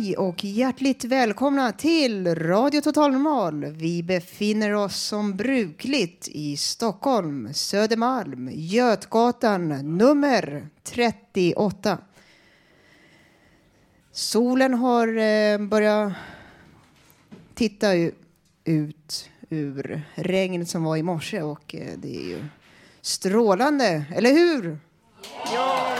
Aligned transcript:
Hej 0.00 0.16
och 0.16 0.44
hjärtligt 0.44 1.04
välkomna 1.04 1.72
till 1.72 2.34
Radio 2.34 2.80
Total 2.80 3.12
Normal. 3.12 3.64
Vi 3.64 4.02
befinner 4.02 4.74
oss 4.74 4.96
som 4.96 5.36
brukligt 5.36 6.28
i 6.28 6.56
Stockholm, 6.56 7.54
Södermalm, 7.54 8.50
Götgatan 8.52 9.68
nummer 9.98 10.68
38. 10.82 11.98
Solen 14.12 14.74
har 14.74 15.18
eh, 15.18 15.58
börjat 15.58 16.12
titta 17.54 17.88
ut 18.64 19.30
ur 19.48 20.02
regnet 20.14 20.68
som 20.68 20.84
var 20.84 20.96
i 20.96 21.02
morse 21.02 21.42
och 21.42 21.74
eh, 21.74 21.92
det 21.96 22.16
är 22.16 22.28
ju 22.28 22.44
strålande, 23.00 24.04
eller 24.14 24.30
hur? 24.30 24.78
Ja! 25.54 25.96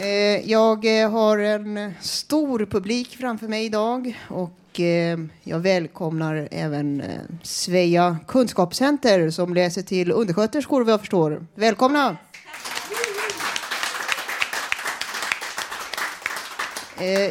Eh, 0.00 0.50
jag 0.50 1.02
eh, 1.02 1.10
har 1.10 1.38
en 1.38 1.94
stor 2.00 2.66
publik 2.66 3.16
framför 3.16 3.48
mig 3.48 3.64
idag 3.64 4.18
och 4.28 4.80
eh, 4.80 5.18
jag 5.42 5.58
välkomnar 5.58 6.48
även 6.50 7.00
Svea 7.00 7.36
Sveja 7.42 8.18
kunskapscenter 8.26 9.30
som 9.30 9.54
läser 9.54 9.82
till 9.82 10.12
undersköterskor 10.12 10.84
vad 10.84 10.92
jag 10.92 11.00
förstår. 11.00 11.46
Välkomna! 11.54 12.16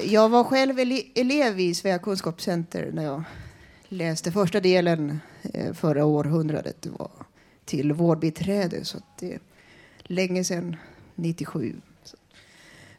Jag 0.03 0.29
var 0.29 0.43
själv 0.43 0.79
elev 1.15 1.59
i 1.59 1.75
Svea 1.75 1.99
kunskapscenter 1.99 2.89
när 2.93 3.03
jag 3.03 3.23
läste 3.87 4.31
första 4.31 4.59
delen 4.59 5.19
förra 5.73 6.05
århundradet. 6.05 6.81
Det 6.81 6.89
var 6.89 7.11
till 7.65 7.93
vårdbiträde 7.93 8.85
så 8.85 8.97
det 9.19 9.33
är 9.33 9.39
länge 10.03 10.43
sedan, 10.43 10.75
97. 11.15 11.75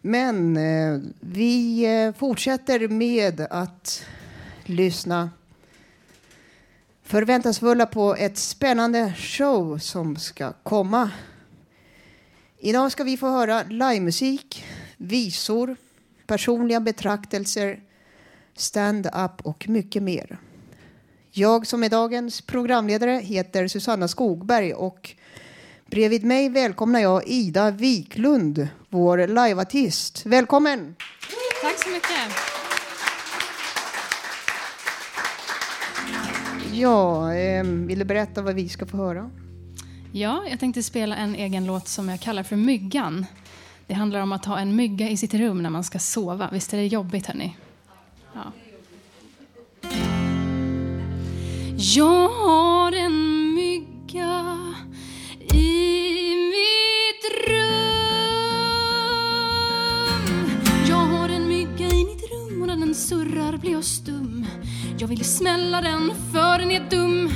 Men 0.00 0.56
eh, 0.56 1.00
vi 1.20 1.84
eh, 1.84 2.12
fortsätter 2.12 2.88
med 2.88 3.46
att 3.50 4.04
lyssna 4.64 5.30
förväntansfulla 7.02 7.86
på 7.86 8.14
ett 8.14 8.38
spännande 8.38 9.14
show 9.16 9.78
som 9.78 10.16
ska 10.16 10.52
komma. 10.52 11.10
Idag 12.58 12.92
ska 12.92 13.04
vi 13.04 13.16
få 13.16 13.30
höra 13.30 13.62
livemusik, 13.62 14.64
visor, 14.96 15.76
personliga 16.26 16.80
betraktelser, 16.80 17.80
stand-up 18.54 19.40
och 19.42 19.68
mycket 19.68 20.02
mer. 20.02 20.38
Jag 21.30 21.66
som 21.66 21.84
är 21.84 21.88
dagens 21.88 22.40
programledare 22.40 23.20
heter 23.24 23.68
Susanna 23.68 24.08
Skogberg 24.08 24.74
och 24.74 25.14
bredvid 25.90 26.24
mig 26.24 26.48
välkomnar 26.48 27.00
jag 27.00 27.28
Ida 27.28 27.70
Wiklund, 27.70 28.68
vår 28.88 29.18
liveartist. 29.18 30.26
Välkommen! 30.26 30.94
Tack 31.62 31.84
så 31.84 31.90
mycket. 31.90 32.10
Ja, 36.72 37.34
eh, 37.34 37.64
vill 37.64 37.98
du 37.98 38.04
berätta 38.04 38.42
vad 38.42 38.54
vi 38.54 38.68
ska 38.68 38.86
få 38.86 38.96
höra? 38.96 39.30
Ja, 40.12 40.44
jag 40.50 40.60
tänkte 40.60 40.82
spela 40.82 41.16
en 41.16 41.34
egen 41.34 41.66
låt 41.66 41.88
som 41.88 42.08
jag 42.08 42.20
kallar 42.20 42.42
för 42.42 42.56
Myggan. 42.56 43.26
Det 43.86 43.94
handlar 43.94 44.20
om 44.20 44.32
att 44.32 44.44
ha 44.44 44.58
en 44.58 44.76
mygga 44.76 45.08
i 45.08 45.16
sitt 45.16 45.34
rum 45.34 45.62
när 45.62 45.70
man 45.70 45.84
ska 45.84 45.98
sova. 45.98 46.48
Visst 46.52 46.72
är 46.72 46.78
det 46.78 46.86
jobbigt, 46.86 47.26
hörni? 47.26 47.56
Ja. 48.34 48.52
Jag 51.76 52.28
har 52.28 52.92
en 52.92 53.54
mygga 53.54 54.69
mitt 57.22 57.48
rum. 57.48 57.60
Jag 60.88 60.96
har 60.96 61.28
en 61.28 61.48
mygga 61.48 61.86
i 61.86 62.04
mitt 62.04 62.30
rum 62.30 62.62
och 62.62 62.68
när 62.68 62.76
den 62.76 62.94
surrar 62.94 63.56
blir 63.56 63.72
jag 63.72 63.84
stum. 63.84 64.46
Jag 64.98 65.08
vill 65.08 65.24
smälla 65.24 65.80
den 65.80 66.12
för 66.32 66.58
den 66.58 66.70
är 66.70 66.90
dum. 66.90 67.30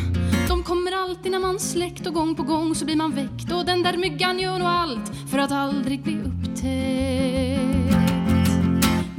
De 0.49 0.63
kommer 0.63 0.93
alltid 0.93 1.33
när 1.33 1.39
man 1.39 1.59
släckt 1.59 2.07
och 2.07 2.15
gång 2.15 2.35
på 2.35 2.43
gång 2.43 2.75
så 2.75 2.85
blir 2.85 2.97
man 2.97 3.11
väckt. 3.11 3.53
Och 3.53 3.65
den 3.65 3.83
där 3.83 3.97
myggan 3.97 4.39
gör 4.39 4.59
nog 4.59 4.69
allt 4.69 5.13
för 5.31 5.39
att 5.39 5.53
aldrig 5.53 6.03
bli 6.03 6.21
upptäckt. 6.21 7.74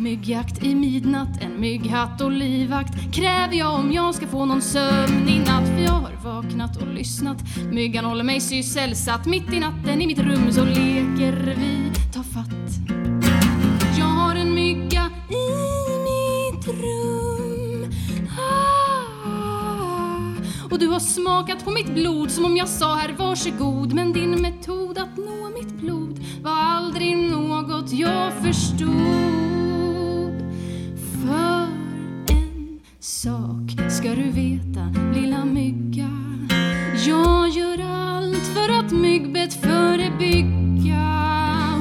Myggjakt 0.06 0.64
i 0.64 0.76
midnatt, 0.76 1.42
en 1.42 1.60
mygghatt 1.60 2.22
och 2.22 2.32
livvakt. 2.32 3.14
Kräver 3.14 3.54
jag 3.54 3.74
om 3.74 3.92
jag 3.92 4.16
ska 4.16 4.28
få 4.28 4.46
någon 4.46 4.62
sömn 4.62 5.28
i 5.30 5.40
natt? 5.40 5.68
För 5.68 5.84
jag 5.84 5.92
har 5.92 6.12
vaknat 6.24 6.78
och 6.82 6.88
lyssnat. 6.88 7.38
Myggan 7.72 8.06
håller 8.06 8.24
mig 8.24 8.42
sysselsatt. 8.42 9.26
Mitt 9.26 9.54
i 9.54 9.60
natten 9.60 10.02
i 10.02 10.08
mitt 10.08 10.20
rum 10.20 10.52
så 10.52 10.66
leker 10.66 11.56
vi. 11.58 11.92
Ta 12.14 12.24
fatt. 12.24 12.90
Jag 13.98 14.06
har 14.06 14.36
en 14.36 14.54
mygga 14.54 15.10
i 15.30 15.48
mitt 16.04 16.68
rum. 16.68 17.92
Ah, 18.40 19.02
Och 20.72 20.80
du 20.80 20.88
har 20.88 21.00
smakat 21.00 21.66
på 21.66 21.72
mitt 21.72 21.94
blod 21.94 22.32
som 22.32 22.46
om 22.46 22.58
jag 22.58 22.70
sa 22.70 22.96
här 22.96 23.16
varsågod. 23.18 23.94
Men 23.94 24.14
din 24.14 24.42
metod 24.42 24.98
att 24.98 25.18
nå 25.18 25.50
mitt 25.60 25.74
blod 25.82 26.20
var 26.44 26.64
aldrig 26.64 27.18
något 27.18 27.94
jag 27.94 28.34
förstod 28.34 29.45
för 31.26 31.68
en 32.34 32.80
sak. 33.00 33.92
Ska 33.92 34.10
du 34.10 34.32
veta, 34.32 34.94
lilla 35.16 35.46
mygga? 35.46 36.10
Jag 37.08 37.50
gör 37.50 37.80
allt 37.80 38.46
för 38.46 38.70
att 38.80 38.92
myggbett 38.92 39.54
förebygga. 39.54 41.06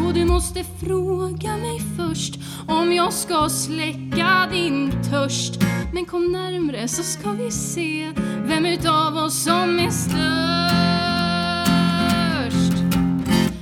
Och 0.06 0.14
du 0.14 0.24
måste 0.24 0.64
fråga 0.64 1.56
mig 1.56 1.80
först 1.96 2.38
om 2.68 2.92
jag 2.92 3.12
ska 3.12 3.48
släcka 3.48 4.48
din 4.52 4.90
törst. 5.10 5.60
Men 5.92 6.04
kom 6.04 6.32
närmre 6.32 6.88
så 6.88 7.02
ska 7.02 7.32
vi 7.32 7.50
se 7.50 8.12
vem 8.46 8.66
utav 8.66 9.16
oss 9.16 9.44
som 9.44 9.78
är 9.78 9.90
störst. 9.90 10.14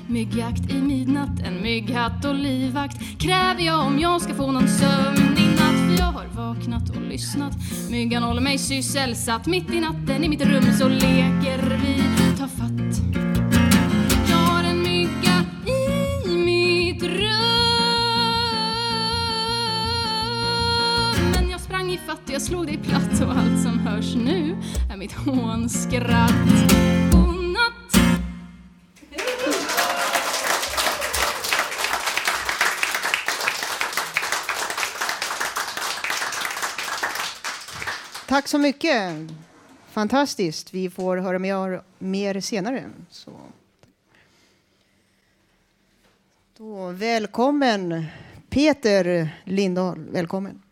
Myggjakt 0.07 0.71
i 0.71 0.75
midnatt, 0.75 1.41
en 1.47 1.63
mygghatt 1.63 2.25
och 2.25 2.35
livvakt. 2.35 2.97
Kräver 3.19 3.63
jag 3.63 3.87
om 3.87 3.99
jag 3.99 4.21
ska 4.21 4.35
få 4.35 4.53
någon 4.53 4.69
sömn? 4.69 5.32
Har 6.13 6.27
vaknat 6.27 6.91
och 6.91 7.03
lyssnat. 7.03 7.53
Myggan 7.91 8.23
håller 8.23 8.41
mig 8.41 8.59
sysselsatt. 8.59 9.47
Mitt 9.47 9.71
i 9.71 9.81
natten 9.81 10.25
i 10.25 10.29
mitt 10.29 10.45
rum 10.45 10.73
så 10.79 10.89
leker 10.89 11.79
vi. 11.83 12.03
Ta 12.39 12.49
fatt. 12.49 13.03
Jag 14.29 14.37
har 14.37 14.65
en 14.65 14.83
mygga 14.83 15.45
i 15.67 16.29
mitt 16.37 17.03
rum. 17.03 17.29
Men 21.33 21.51
jag 21.51 21.61
sprang 21.61 21.93
i 21.93 21.99
fatt. 21.99 22.21
Och 22.27 22.35
jag 22.35 22.43
slog 22.43 22.67
dig 22.67 22.79
platt 22.79 23.21
och 23.23 23.31
allt 23.31 23.63
som 23.63 23.79
hörs 23.79 24.15
nu 24.15 24.57
är 24.93 24.97
mitt 24.97 25.13
hånskratt. 25.13 27.12
Tack 38.33 38.49
så 38.49 38.59
mycket. 38.59 39.13
Fantastiskt. 39.89 40.75
Vi 40.75 40.91
får 40.91 41.17
höra 41.17 41.39
mer, 41.39 41.83
mer 41.99 42.41
senare. 42.41 42.91
Så. 43.11 43.31
Då, 46.57 46.91
välkommen 46.91 48.05
Peter 48.49 49.31
Lindahl. 49.45 50.05
Välkommen. 50.11 50.63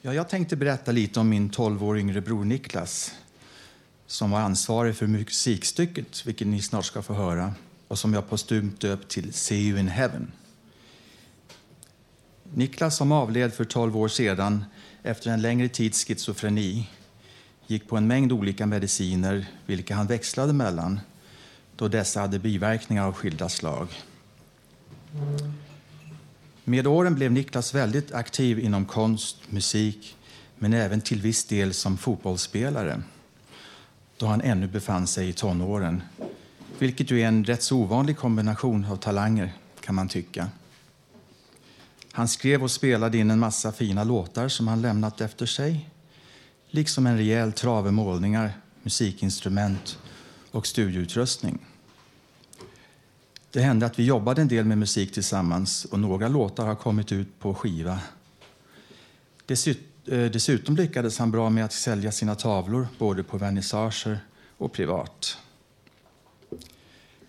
Ja, 0.00 0.14
jag 0.14 0.28
tänkte 0.28 0.56
berätta 0.56 0.92
lite 0.92 1.20
om 1.20 1.28
min 1.28 1.50
12 1.50 1.84
år 1.84 1.98
yngre 1.98 2.20
bror 2.20 2.44
Niklas 2.44 3.14
som 4.14 4.30
var 4.30 4.40
ansvarig 4.40 4.96
för 4.96 5.06
musikstycket, 5.06 6.26
vilket 6.26 6.46
ni 6.46 6.62
snart 6.62 6.84
ska 6.84 7.02
få 7.02 7.14
höra 7.14 7.54
och 7.88 7.98
som 7.98 8.14
jag 8.14 8.28
postumt 8.28 8.80
döpt 8.80 9.08
till 9.08 9.32
See 9.32 9.68
you 9.68 9.78
in 9.78 9.88
heaven. 9.88 10.32
Niklas, 12.54 12.96
som 12.96 13.12
avled 13.12 13.54
för 13.54 13.64
12 13.64 13.96
år 13.96 14.08
sedan 14.08 14.64
efter 15.02 15.30
en 15.30 15.42
längre 15.42 15.68
tids 15.68 16.04
schizofreni 16.04 16.90
gick 17.66 17.88
på 17.88 17.96
en 17.96 18.06
mängd 18.06 18.32
olika 18.32 18.66
mediciner, 18.66 19.46
vilka 19.66 19.94
han 19.94 20.06
växlade 20.06 20.52
mellan 20.52 21.00
då 21.76 21.88
dessa 21.88 22.20
hade 22.20 22.38
biverkningar 22.38 23.06
av 23.06 23.12
skilda 23.12 23.48
slag. 23.48 23.88
Med 26.64 26.86
åren 26.86 27.14
blev 27.14 27.32
Niklas 27.32 27.74
väldigt 27.74 28.12
aktiv 28.12 28.58
inom 28.58 28.84
konst, 28.84 29.36
musik 29.48 30.16
men 30.58 30.74
även 30.74 31.00
till 31.00 31.20
viss 31.20 31.44
del 31.44 31.74
som 31.74 31.96
fotbollsspelare 31.96 33.02
då 34.16 34.26
han 34.26 34.40
ännu 34.40 34.66
befann 34.66 35.06
sig 35.06 35.28
i 35.28 35.32
tonåren. 35.32 36.02
Vilket 36.78 37.10
ju 37.10 37.20
är 37.20 37.28
en 37.28 37.44
rätt 37.44 37.62
så 37.62 37.78
ovanlig 37.78 38.16
kombination 38.16 38.84
av 38.84 38.96
talanger, 38.96 39.52
kan 39.80 39.94
man 39.94 40.08
tycka. 40.08 40.48
Han 42.12 42.28
skrev 42.28 42.62
och 42.62 42.70
spelade 42.70 43.18
in 43.18 43.30
en 43.30 43.38
massa 43.38 43.72
fina 43.72 44.04
låtar 44.04 44.48
som 44.48 44.68
han 44.68 44.82
lämnat 44.82 45.20
efter 45.20 45.46
sig 45.46 45.90
liksom 46.74 47.06
en 47.06 47.16
rejäl 47.16 47.52
trave 47.52 47.90
målningar, 47.90 48.52
musikinstrument 48.82 49.98
och 50.50 50.66
studioutrustning. 50.66 51.58
Det 53.50 53.60
hände 53.60 53.86
att 53.86 53.98
vi 53.98 54.04
jobbade 54.04 54.42
en 54.42 54.48
del 54.48 54.64
med 54.64 54.78
musik 54.78 55.12
tillsammans 55.12 55.84
och 55.84 56.00
några 56.00 56.28
låtar 56.28 56.66
har 56.66 56.74
kommit 56.74 57.12
ut 57.12 57.38
på 57.38 57.54
skiva. 57.54 58.00
Eh, 60.06 60.30
dessutom 60.30 60.76
lyckades 60.76 61.18
han 61.18 61.30
bra 61.30 61.50
med 61.50 61.64
att 61.64 61.72
sälja 61.72 62.12
sina 62.12 62.34
tavlor 62.34 62.88
både 62.98 63.22
på 63.22 63.38
vernissager 63.38 64.18
och 64.58 64.72
privat. 64.72 65.38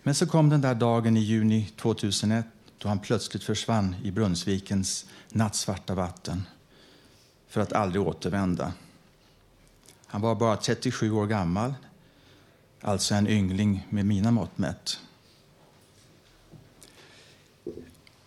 Men 0.02 0.14
så 0.14 0.26
kom 0.26 0.48
den 0.48 0.60
där 0.60 0.74
dagen 0.74 1.16
i 1.16 1.20
juni 1.20 1.70
2001 1.76 2.46
då 2.78 2.88
han 2.88 2.98
plötsligt 2.98 3.44
försvann 3.44 3.96
i 4.02 4.10
Brunnsvikens 4.10 5.06
nattsvarta 5.28 5.94
vatten 5.94 6.42
för 7.48 7.60
att 7.60 7.72
aldrig 7.72 8.02
återvända. 8.02 8.72
Han 10.06 10.20
var 10.20 10.34
bara 10.34 10.56
37 10.56 11.12
år 11.12 11.26
gammal, 11.26 11.74
alltså 12.80 13.14
en 13.14 13.28
yngling 13.28 13.86
med 13.90 14.06
mina 14.06 14.30
mått 14.30 14.58
mätt. 14.58 15.00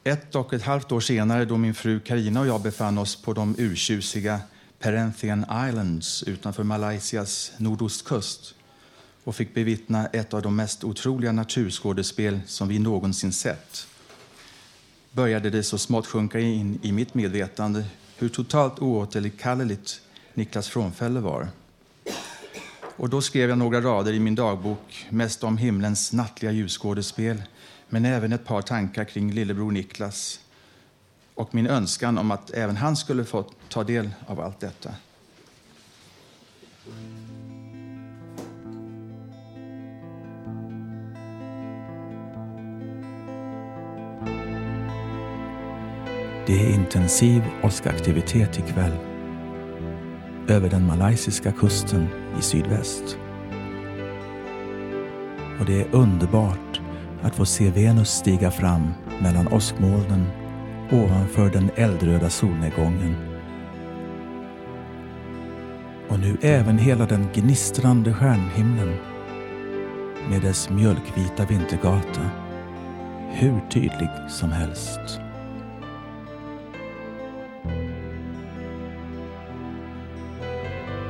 Ett 0.04 0.36
och 0.36 0.54
ett 0.54 0.64
halvt 0.64 0.92
år 0.92 1.00
senare, 1.00 1.46
då 1.46 1.58
min 1.58 1.74
fru 1.74 2.00
Karina 2.00 2.40
och 2.40 2.48
jag 2.48 2.62
befann 2.62 2.98
oss 2.98 3.16
på 3.16 3.34
de 3.34 3.56
urtjusiga 3.58 4.40
Perenthian 4.80 5.46
Islands 5.70 6.24
utanför 6.24 6.64
Malaysias 6.64 7.52
nordostkust 7.58 8.56
och 9.24 9.36
fick 9.36 9.54
bevittna 9.54 10.08
ett 10.08 10.34
av 10.34 10.42
de 10.42 10.56
mest 10.56 10.84
otroliga 10.84 11.32
naturskådespel 11.32 12.40
som 12.46 12.68
vi 12.68 12.80
någonsin 12.80 13.34
sett 13.34 13.88
började 15.12 15.50
det 15.50 15.64
så 15.64 15.78
smått 15.78 16.08
sjunka 16.08 16.40
in 16.40 16.80
i 16.82 16.92
mitt 16.92 17.14
medvetande 17.14 17.86
hur 18.18 18.30
totalt 18.30 18.80
oåterkalleligt 18.80 20.02
Niklas 20.34 20.68
frånfälle 20.68 21.20
var. 21.20 21.48
Och 22.82 23.10
då 23.10 23.22
skrev 23.22 23.50
jag 23.50 23.58
några 23.58 23.82
rader 23.82 24.14
i 24.14 24.20
min 24.20 24.36
dagbok, 24.36 25.08
mest 25.10 25.44
om 25.44 25.58
himlens 25.58 26.14
nattliga 26.14 26.52
ljusskådespel 26.52 27.42
men 27.90 28.06
även 28.06 28.34
ett 28.34 28.46
par 28.46 28.62
tankar 28.62 29.04
kring 29.04 29.32
lillebror 29.32 29.72
Niklas 29.72 30.40
och 31.36 31.56
min 31.56 31.68
önskan 31.68 32.18
om 32.18 32.32
att 32.32 32.52
även 32.52 32.78
han 32.78 32.96
skulle 32.96 33.26
få 33.26 33.46
ta 33.70 33.84
del 33.84 34.10
av 34.28 34.40
allt 34.40 34.60
detta. 34.60 34.92
Det 46.48 46.66
är 46.66 46.74
intensiv 46.74 47.44
åskaktivitet 47.64 48.60
ikväll 48.60 48.98
över 50.48 50.70
den 50.70 50.88
malaysiska 50.88 51.52
kusten 51.52 52.08
i 52.40 52.42
sydväst. 52.42 53.18
Och 55.60 55.66
det 55.66 55.82
är 55.82 55.96
underbart 55.96 56.69
att 57.22 57.36
få 57.36 57.46
se 57.46 57.70
Venus 57.70 58.10
stiga 58.10 58.52
fram 58.52 58.94
mellan 59.22 59.48
åskmolnen 59.48 60.26
ovanför 60.92 61.50
den 61.50 61.70
eldröda 61.76 62.30
solnedgången. 62.30 63.16
Och 66.10 66.20
nu 66.20 66.38
även 66.42 66.78
hela 66.78 67.06
den 67.06 67.28
gnistrande 67.34 68.14
stjärnhimlen 68.14 68.96
med 70.30 70.42
dess 70.42 70.70
mjölkvita 70.70 71.46
vintergata 71.46 72.22
hur 73.32 73.60
tydlig 73.70 74.10
som 74.30 74.52
helst. 74.52 75.20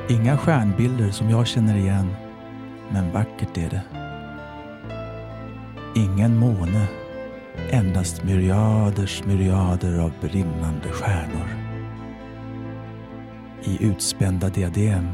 Inga 0.08 0.38
stjärnbilder 0.38 1.10
som 1.10 1.30
jag 1.30 1.46
känner 1.46 1.76
igen, 1.76 2.14
men 2.88 3.12
vackert 3.12 3.58
är 3.58 3.70
det. 3.70 3.99
Ingen 5.94 6.36
måne, 6.38 6.86
endast 7.70 8.24
myriaders 8.24 9.24
myriader 9.24 9.98
av 9.98 10.12
brinnande 10.20 10.88
stjärnor. 10.88 11.48
I 13.62 13.84
utspända 13.84 14.48
diadem 14.48 15.08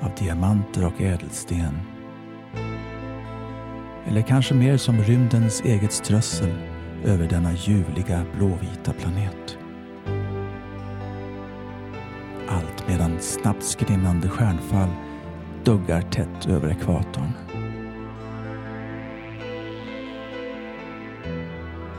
av 0.00 0.10
diamanter 0.18 0.86
och 0.86 1.00
ädelsten. 1.00 1.78
Eller 4.06 4.22
kanske 4.22 4.54
mer 4.54 4.76
som 4.76 4.96
rymdens 4.96 5.60
eget 5.64 5.92
strössel 5.92 6.54
över 7.04 7.28
denna 7.28 7.52
ljuvliga 7.52 8.24
blåvita 8.36 8.92
planet. 8.92 9.58
Allt 12.48 12.88
medan 12.88 13.20
snabbt 13.20 13.64
skrinnande 13.64 14.28
stjärnfall 14.28 14.90
duggar 15.64 16.02
tätt 16.02 16.46
över 16.46 16.70
ekvatorn. 16.70 17.32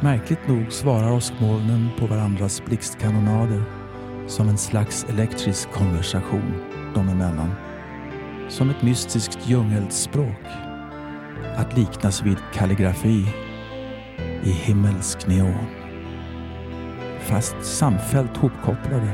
Märkligt 0.02 0.48
nog 0.48 0.72
svarar 0.72 1.12
åskmolnen 1.12 1.90
på 2.00 2.06
varandras 2.06 2.66
blixtkanonader 2.66 3.64
som 4.28 4.50
en 4.50 4.58
slags 4.58 5.06
elektrisk 5.10 5.72
konversation 5.72 6.54
dem 6.96 7.10
emellan. 7.10 7.52
Som 8.50 8.70
ett 8.70 8.82
mystiskt 8.82 9.40
djungelspråk. 9.46 10.46
Att 11.56 11.78
liknas 11.78 12.24
vid 12.24 12.38
kalligrafi 12.54 13.26
i 14.44 14.52
himmelsk 14.52 15.28
neon. 15.28 15.68
Fast 17.20 17.56
samfällt 17.62 18.38
hopkopplade 18.38 19.12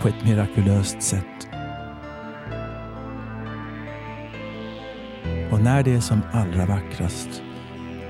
på 0.00 0.08
ett 0.08 0.24
mirakulöst 0.24 1.02
sätt. 1.02 1.48
Och 5.50 5.60
när 5.60 5.82
det 5.82 5.94
är 5.94 6.00
som 6.00 6.20
allra 6.32 6.66
vackrast 6.66 7.42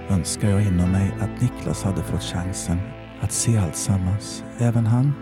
önskar 0.08 0.48
jag 0.50 0.62
inom 0.62 0.90
mig 0.90 1.14
att 1.20 1.40
Niklas 1.40 1.82
hade 1.82 2.02
fått 2.02 2.22
chansen 2.22 2.78
att 3.20 3.32
se 3.32 3.58
alltsammans, 3.58 4.44
även 4.58 4.86
han. 4.86 5.12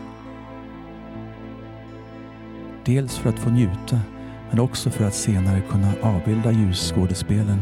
Dels 2.85 3.19
för 3.19 3.29
att 3.29 3.39
få 3.39 3.51
njuta, 3.51 4.01
men 4.51 4.61
också 4.61 4.91
för 4.91 5.05
att 5.05 5.15
senare 5.15 5.61
kunna 5.61 5.93
avbilda 6.03 6.53
ljusskådespelen 6.53 7.59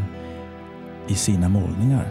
i 1.08 1.14
sina 1.14 1.48
målningar. 1.48 2.08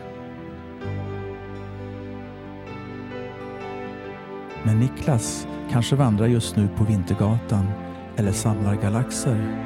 Men 4.63 4.80
Niklas 4.80 5.48
kanske 5.72 5.96
vandrar 5.96 6.28
just 6.28 6.56
nu 6.56 6.68
på 6.78 6.84
Vintergatan 6.84 7.68
eller 8.16 8.32
samlar 8.32 8.75
galaxer 8.75 9.66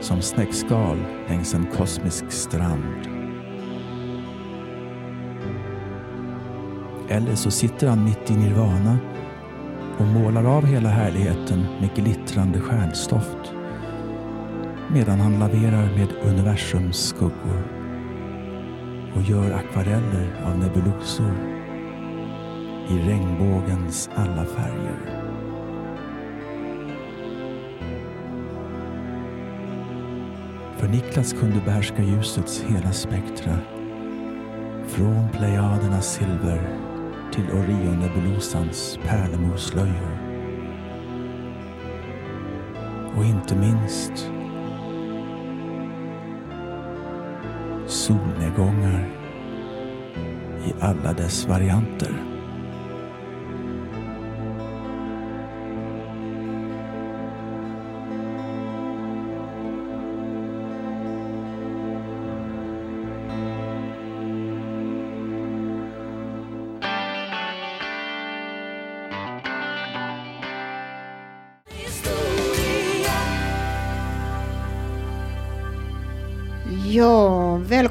som 0.00 0.22
snäckskal 0.22 0.98
längs 1.28 1.54
en 1.54 1.66
kosmisk 1.66 2.32
strand. 2.32 3.17
eller 7.08 7.34
så 7.34 7.50
sitter 7.50 7.88
han 7.88 8.04
mitt 8.04 8.30
i 8.30 8.34
nirvana 8.34 8.98
och 9.98 10.06
målar 10.06 10.44
av 10.44 10.66
hela 10.66 10.88
härligheten 10.88 11.66
med 11.80 11.94
glittrande 11.94 12.60
stjärnstoft 12.60 13.52
medan 14.90 15.20
han 15.20 15.38
laverar 15.38 15.96
med 15.96 16.08
universums 16.24 16.96
skuggor 16.96 17.62
och 19.14 19.22
gör 19.22 19.52
akvareller 19.52 20.42
av 20.46 20.58
nebulosor 20.58 21.32
i 22.90 22.98
regnbågens 22.98 24.10
alla 24.14 24.44
färger. 24.44 25.24
För 30.76 30.88
Niklas 30.88 31.32
kunde 31.32 31.60
behärska 31.64 32.02
ljusets 32.02 32.64
hela 32.68 32.92
spektra 32.92 33.58
från 34.86 35.28
plejadernas 35.28 36.14
silver 36.14 36.87
till 37.32 37.50
Orionnebulosans 37.50 38.98
pärlemorslöjor. 39.06 40.18
Och 43.16 43.24
inte 43.24 43.56
minst 43.56 44.30
solnedgångar 47.86 49.08
i 50.66 50.74
alla 50.80 51.12
dess 51.12 51.48
varianter. 51.48 52.27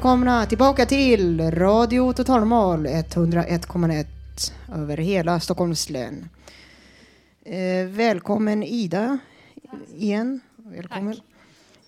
Välkomna 0.08 0.46
tillbaka 0.46 0.86
till 0.86 1.50
Radio 1.50 2.12
Totalnormal 2.12 2.86
101,1 2.86 4.52
över 4.74 4.96
hela 4.96 5.40
Stockholms 5.40 5.90
län. 5.90 6.28
Eh, 7.44 7.86
välkommen 7.86 8.62
Ida 8.62 9.18
igen. 9.96 10.40
Välkommen. 10.56 11.16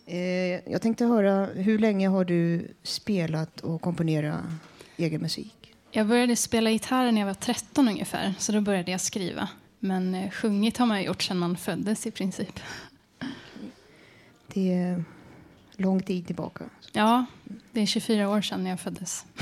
Eh, 0.07 0.71
jag 0.73 0.83
tänkte 0.83 1.05
höra, 1.05 1.47
hur 1.47 1.79
länge 1.79 2.09
har 2.09 2.25
du 2.25 2.69
spelat 2.83 3.61
och 3.61 3.81
komponerat 3.81 4.45
egen 4.97 5.21
musik? 5.21 5.75
Jag 5.91 6.07
började 6.07 6.37
spela 6.37 6.71
gitarr 6.71 7.13
när 7.13 7.21
jag 7.21 7.27
var 7.27 7.35
13 7.35 7.89
ungefär, 7.89 8.35
så 8.39 8.53
då 8.53 8.61
började 8.61 8.91
jag 8.91 9.01
skriva. 9.01 9.49
Men 9.79 10.15
eh, 10.15 10.31
sjungit 10.31 10.77
har 10.77 10.87
man 10.87 11.03
gjort 11.03 11.23
sedan 11.23 11.39
man 11.39 11.57
föddes 11.57 12.07
i 12.07 12.11
princip. 12.11 12.61
Det 14.55 15.03
lång 15.81 16.03
tid 16.03 16.27
tillbaka. 16.27 16.65
Ja, 16.93 17.27
det 17.73 17.81
är 17.81 17.87
24 17.87 18.29
år 18.29 18.43
sedan 18.43 18.67
jag 18.67 18.81
föddes. 18.81 19.25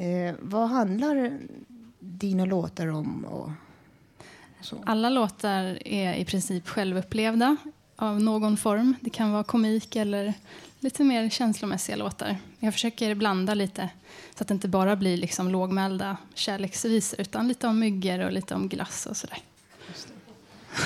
Eh, 0.00 0.34
vad 0.40 0.68
handlar 0.68 1.38
dina 1.98 2.44
låtar 2.44 2.86
om? 2.86 3.24
Och 3.24 3.50
så? 4.60 4.82
Alla 4.86 5.08
låtar 5.08 5.78
är 5.84 6.14
i 6.14 6.24
princip 6.24 6.68
självupplevda 6.68 7.56
av 7.96 8.22
någon 8.22 8.56
form. 8.56 8.94
Det 9.00 9.10
kan 9.10 9.32
vara 9.32 9.44
komik 9.44 9.96
eller 9.96 10.34
lite 10.80 11.04
mer 11.04 11.28
känslomässiga 11.28 11.96
låtar. 11.96 12.36
Jag 12.58 12.72
försöker 12.72 13.14
blanda 13.14 13.54
lite 13.54 13.88
så 14.34 14.44
att 14.44 14.48
det 14.48 14.54
inte 14.54 14.68
bara 14.68 14.96
blir 14.96 15.16
liksom 15.16 15.50
lågmälda 15.50 16.16
kärleksvisor 16.34 17.20
utan 17.20 17.48
lite 17.48 17.66
om 17.66 17.78
myggor 17.78 18.18
och 18.18 18.32
lite 18.32 18.54
om 18.54 18.68
glass 18.68 19.06
och 19.06 19.16
sådär. 19.16 19.38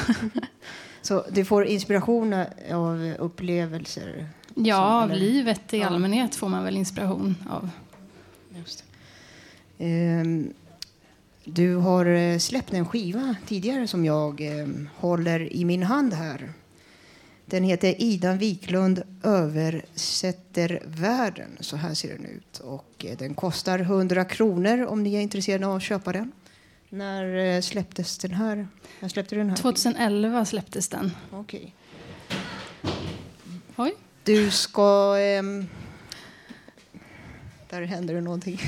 Så 1.02 1.24
du 1.30 1.44
får 1.44 1.64
inspiration 1.66 2.34
av 2.72 3.14
upplevelser? 3.18 4.26
Ja, 4.54 4.76
Så, 4.76 5.12
av 5.12 5.18
livet 5.18 5.74
i 5.74 5.78
Ja. 5.78 5.86
allmänhet 5.86 6.34
får 6.34 6.48
man 6.48 6.64
väl 6.64 6.76
inspiration 6.76 7.34
av. 7.50 7.70
Just. 8.58 8.84
Ehm, 9.78 10.52
du 11.44 11.74
har 11.76 12.06
eh, 12.06 12.38
släppt 12.38 12.72
en 12.72 12.86
skiva 12.86 13.34
tidigare 13.46 13.86
som 13.86 14.04
jag 14.04 14.40
eh, 14.40 14.66
håller 14.96 15.52
i 15.52 15.64
min 15.64 15.82
hand 15.82 16.12
här. 16.14 16.52
Den 17.46 17.64
heter 17.64 18.02
Ida 18.02 18.32
Wiklund 18.32 19.02
översätter 19.22 20.82
världen. 20.86 21.56
Så 21.60 21.76
här 21.76 21.94
ser 21.94 22.08
den 22.08 22.24
ut. 22.26 22.58
Och 22.58 23.04
eh, 23.08 23.16
den 23.18 23.34
kostar 23.34 23.78
100 23.78 24.24
kronor 24.24 24.86
om 24.86 25.02
ni 25.02 25.14
är 25.14 25.20
intresserade 25.20 25.66
av 25.66 25.76
att 25.76 25.82
köpa 25.82 26.12
den. 26.12 26.32
När 26.94 27.36
eh, 27.56 27.60
släpptes 27.60 28.18
den 28.18 28.30
här? 28.34 28.68
När 29.00 29.08
släppte 29.08 29.34
den 29.36 29.50
här? 29.50 29.56
2011 29.56 30.44
släpptes 30.44 30.88
den. 30.88 31.12
Okej. 31.30 31.74
Oj. 33.76 33.94
Du 34.24 34.50
ska... 34.50 35.16
ehm, 35.18 35.66
där 37.70 37.82
händer 37.82 38.14
det 38.14 38.20
någonting. 38.20 38.60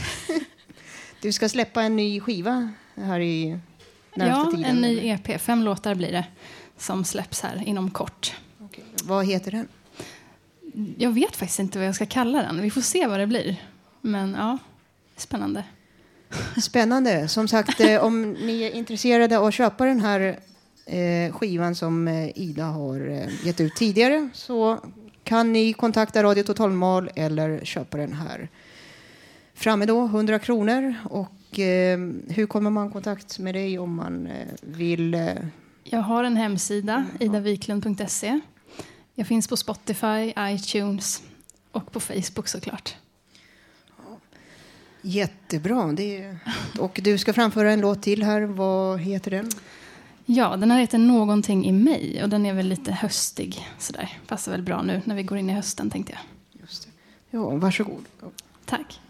du 1.21 1.33
ska 1.33 1.49
släppa 1.49 1.83
en 1.83 1.97
ny 1.97 2.21
skiva 2.21 2.73
här 2.95 3.21
i 3.21 3.59
närmsta 4.15 4.39
Ja, 4.39 4.51
tiden. 4.51 4.65
en 4.65 4.81
ny? 4.81 5.09
EP. 5.09 5.41
Fem 5.41 5.63
låtar 5.63 5.95
blir 5.95 6.13
det 6.13 6.25
som 6.77 7.05
släpps 7.05 7.41
här 7.41 7.63
inom 7.69 7.91
kort. 7.91 8.35
Okej. 8.61 8.85
Vad 9.05 9.27
heter 9.27 9.51
den? 9.51 9.69
Jag 10.99 11.11
vet 11.11 11.37
faktiskt 11.37 11.59
inte 11.61 11.79
vad 11.79 11.89
jag 11.89 11.95
ska 11.95 12.07
kalla 12.07 12.43
den. 12.43 12.63
Vi 12.63 12.71
får 12.71 12.81
se 12.81 13.07
vad 13.07 13.21
det 13.21 13.27
blir. 13.27 13.63
Men 14.01 14.35
ja, 14.39 14.59
spännande. 15.17 15.65
Spännande. 16.63 17.29
Som 17.29 17.49
sagt, 17.49 17.81
eh, 17.81 18.05
om 18.05 18.33
ni 18.33 18.63
är 18.63 18.71
intresserade 18.71 19.39
av 19.39 19.45
att 19.45 19.55
köpa 19.55 19.85
den 19.85 20.01
här 20.01 20.39
eh, 20.87 21.33
skivan 21.33 21.75
som 21.75 22.09
eh, 22.09 22.39
Ida 22.39 22.65
har 22.65 23.29
gett 23.45 23.61
ut 23.61 23.75
tidigare 23.75 24.29
så 24.33 24.81
kan 25.25 25.53
ni 25.53 25.73
kontakta 25.73 26.23
Radio 26.23 26.43
Totalmal 26.43 27.11
eller 27.15 27.65
köpa 27.65 27.97
den 27.97 28.13
här. 28.13 28.49
Framme 29.55 29.87
då, 29.87 30.05
100 30.05 30.39
kronor. 30.39 30.95
Och 31.05 31.59
eh, 31.59 31.99
hur 32.29 32.47
kommer 32.47 32.71
man 32.71 32.89
i 32.89 32.93
kontakt 32.93 33.39
med 33.39 33.55
dig 33.55 33.79
om 33.79 33.95
man 33.95 34.27
eh, 34.27 34.49
vill 34.61 35.15
eh, 35.15 35.35
Jag 35.85 36.01
har 36.01 36.25
en 36.25 36.37
hemsida, 36.37 37.07
idaviklund.se. 37.21 38.41
Jag 39.15 39.27
finns 39.27 39.49
på 39.49 39.57
Spotify, 39.57 40.33
iTunes 40.39 41.23
och 41.73 41.93
på 41.93 42.01
Facebook 42.01 42.49
såklart. 42.49 42.97
Jättebra. 45.07 45.93
Det 45.93 46.23
är... 46.23 46.39
Och 46.79 47.01
du 47.03 47.19
ska 47.19 47.33
framföra 47.33 47.73
en 47.73 47.81
låt 47.81 48.03
till 48.03 48.23
här. 48.23 48.43
Vad 48.43 49.01
heter 49.01 49.31
den? 49.31 49.51
Ja, 50.27 50.57
den 50.57 50.71
här 50.71 50.81
heter 50.81 50.99
Någonting 50.99 51.67
i 51.67 51.73
mig 51.73 52.23
och 52.23 52.29
den 52.29 52.47
är 52.47 52.55
väl 52.55 52.67
lite 52.67 52.93
höstig. 52.93 53.69
Sådär. 53.79 54.19
Passar 54.27 54.53
väl 54.53 54.63
bra 54.63 54.83
nu 54.83 55.03
när 55.05 55.15
vi 55.15 55.23
går 55.23 55.39
in 55.39 55.51
i 55.51 55.53
hösten 55.53 55.91
tänkte 55.91 56.13
jag. 56.13 56.61
Just 56.61 56.83
det. 56.83 56.91
Ja, 57.31 57.51
varsågod. 57.51 58.05
Tack. 58.65 59.01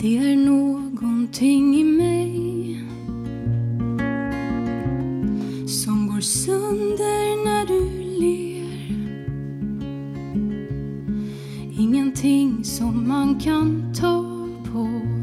Det 0.00 0.18
är 0.18 0.36
någonting 0.36 1.74
i 1.80 1.84
mig 1.84 1.93
sönder 6.44 7.44
när 7.44 7.66
du 7.66 7.90
ler. 8.20 8.64
Ingenting 11.78 12.64
som 12.64 13.08
man 13.08 13.40
kan 13.40 13.94
ta 13.94 14.24
på. 14.72 15.13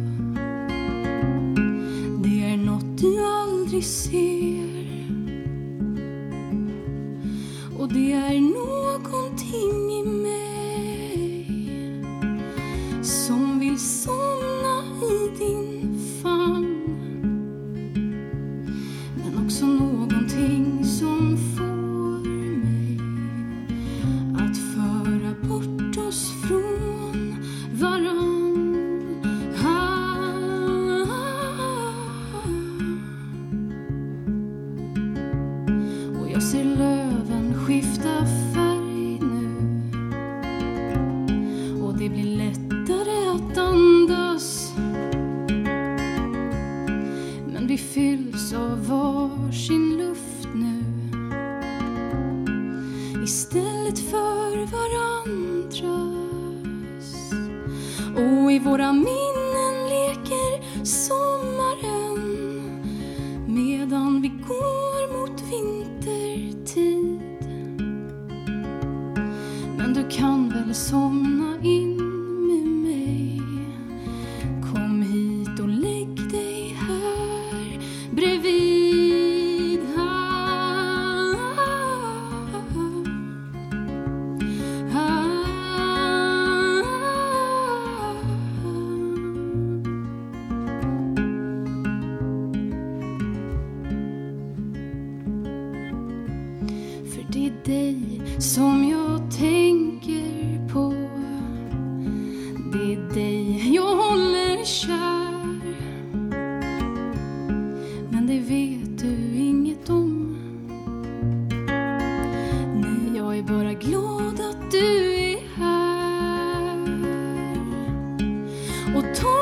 Och 118.96 119.04
torkar 119.16 119.41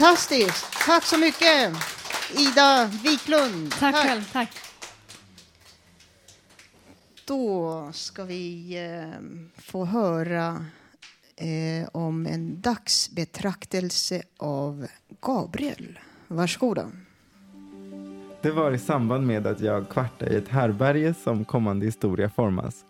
Fantastiskt! 0.00 0.84
Tack 0.86 1.04
så 1.04 1.18
mycket, 1.18 1.72
Ida 2.38 2.90
Wiklund. 3.04 3.72
Tack 3.78 3.96
själv, 3.96 4.22
tack. 4.32 4.50
Då 7.24 7.88
ska 7.92 8.24
vi 8.24 8.76
eh, 8.78 9.20
få 9.56 9.84
höra 9.84 10.64
eh, 11.36 11.88
om 11.92 12.26
en 12.26 12.60
dagsbetraktelse 12.60 14.22
av 14.36 14.86
Gabriel. 15.20 15.98
Varsågoda. 16.28 16.90
Det 18.42 18.50
var 18.50 18.72
i 18.72 18.78
samband 18.78 19.26
med 19.26 19.46
att 19.46 19.60
jag 19.60 19.88
kvartade 19.88 20.32
i 20.32 20.36
ett 20.36 20.48
härberge 20.48 21.14
som 21.14 21.44
kommande 21.44 21.86
historia 21.86 22.30
formas. 22.30 22.84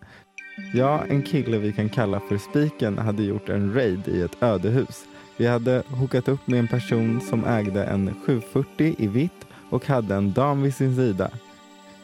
Jag, 0.73 1.09
en 1.09 1.23
kille 1.23 1.57
vi 1.57 1.73
kan 1.73 1.89
kalla 1.89 2.19
för 2.19 2.37
Spiken, 2.37 2.97
hade 2.97 3.23
gjort 3.23 3.49
en 3.49 3.73
raid 3.73 4.07
i 4.07 4.21
ett 4.21 4.43
ödehus. 4.43 5.05
Vi 5.41 5.47
hade 5.47 5.83
hookat 5.87 6.27
upp 6.27 6.47
med 6.47 6.59
en 6.59 6.67
person 6.67 7.21
som 7.21 7.45
ägde 7.45 7.83
en 7.83 8.15
740 8.25 8.95
i 8.97 9.07
vitt 9.07 9.45
och 9.69 9.85
hade 9.85 10.15
en 10.15 10.33
dam 10.33 10.61
vid 10.61 10.75
sin 10.75 10.95
sida. 10.95 11.29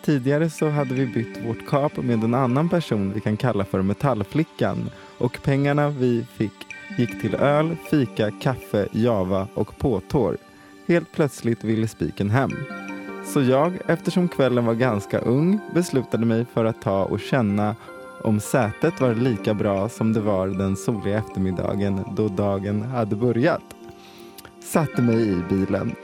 Tidigare 0.06 0.50
så 0.50 0.69
hade 0.69 0.93
vi 0.93 1.06
bytt 1.06 1.45
vårt 1.45 1.67
kap 1.67 1.97
med 1.97 2.23
en 2.23 2.34
annan 2.34 2.69
person 2.69 3.13
vi 3.13 3.21
kan 3.21 3.38
kalla 3.38 3.65
för 3.65 3.82
Metallflickan 3.82 4.89
och 5.17 5.39
pengarna 5.43 5.89
vi 5.89 6.26
fick 6.38 6.54
gick 6.97 7.21
till 7.21 7.36
öl, 7.36 7.76
fika, 7.91 8.32
kaffe, 8.32 8.88
java 8.91 9.47
och 9.54 9.78
påtår. 9.78 10.38
Helt 10.88 11.12
plötsligt 11.12 11.63
ville 11.63 11.88
spiken 11.88 12.30
hem. 12.30 12.52
Så 13.26 13.41
jag, 13.41 13.73
eftersom 13.88 14.28
kvällen 14.28 14.65
var 14.65 14.73
ganska 14.73 15.19
ung, 15.19 15.60
beslutade 15.73 16.26
mig 16.26 16.45
för 16.54 16.65
att 16.65 16.82
ta 16.82 17.04
och 17.04 17.19
känna 17.19 17.76
om 18.23 18.39
sätet 18.39 19.01
var 19.01 19.15
lika 19.15 19.53
bra 19.53 19.89
som 19.89 20.13
det 20.13 20.19
var 20.19 20.47
den 20.47 20.75
soliga 20.75 21.17
eftermiddagen 21.17 22.06
då 22.15 22.27
dagen 22.27 22.82
hade 22.82 23.15
börjat. 23.15 23.62
Satte 24.63 25.01
mig 25.01 25.30
i 25.30 25.41
bilen. 25.49 25.95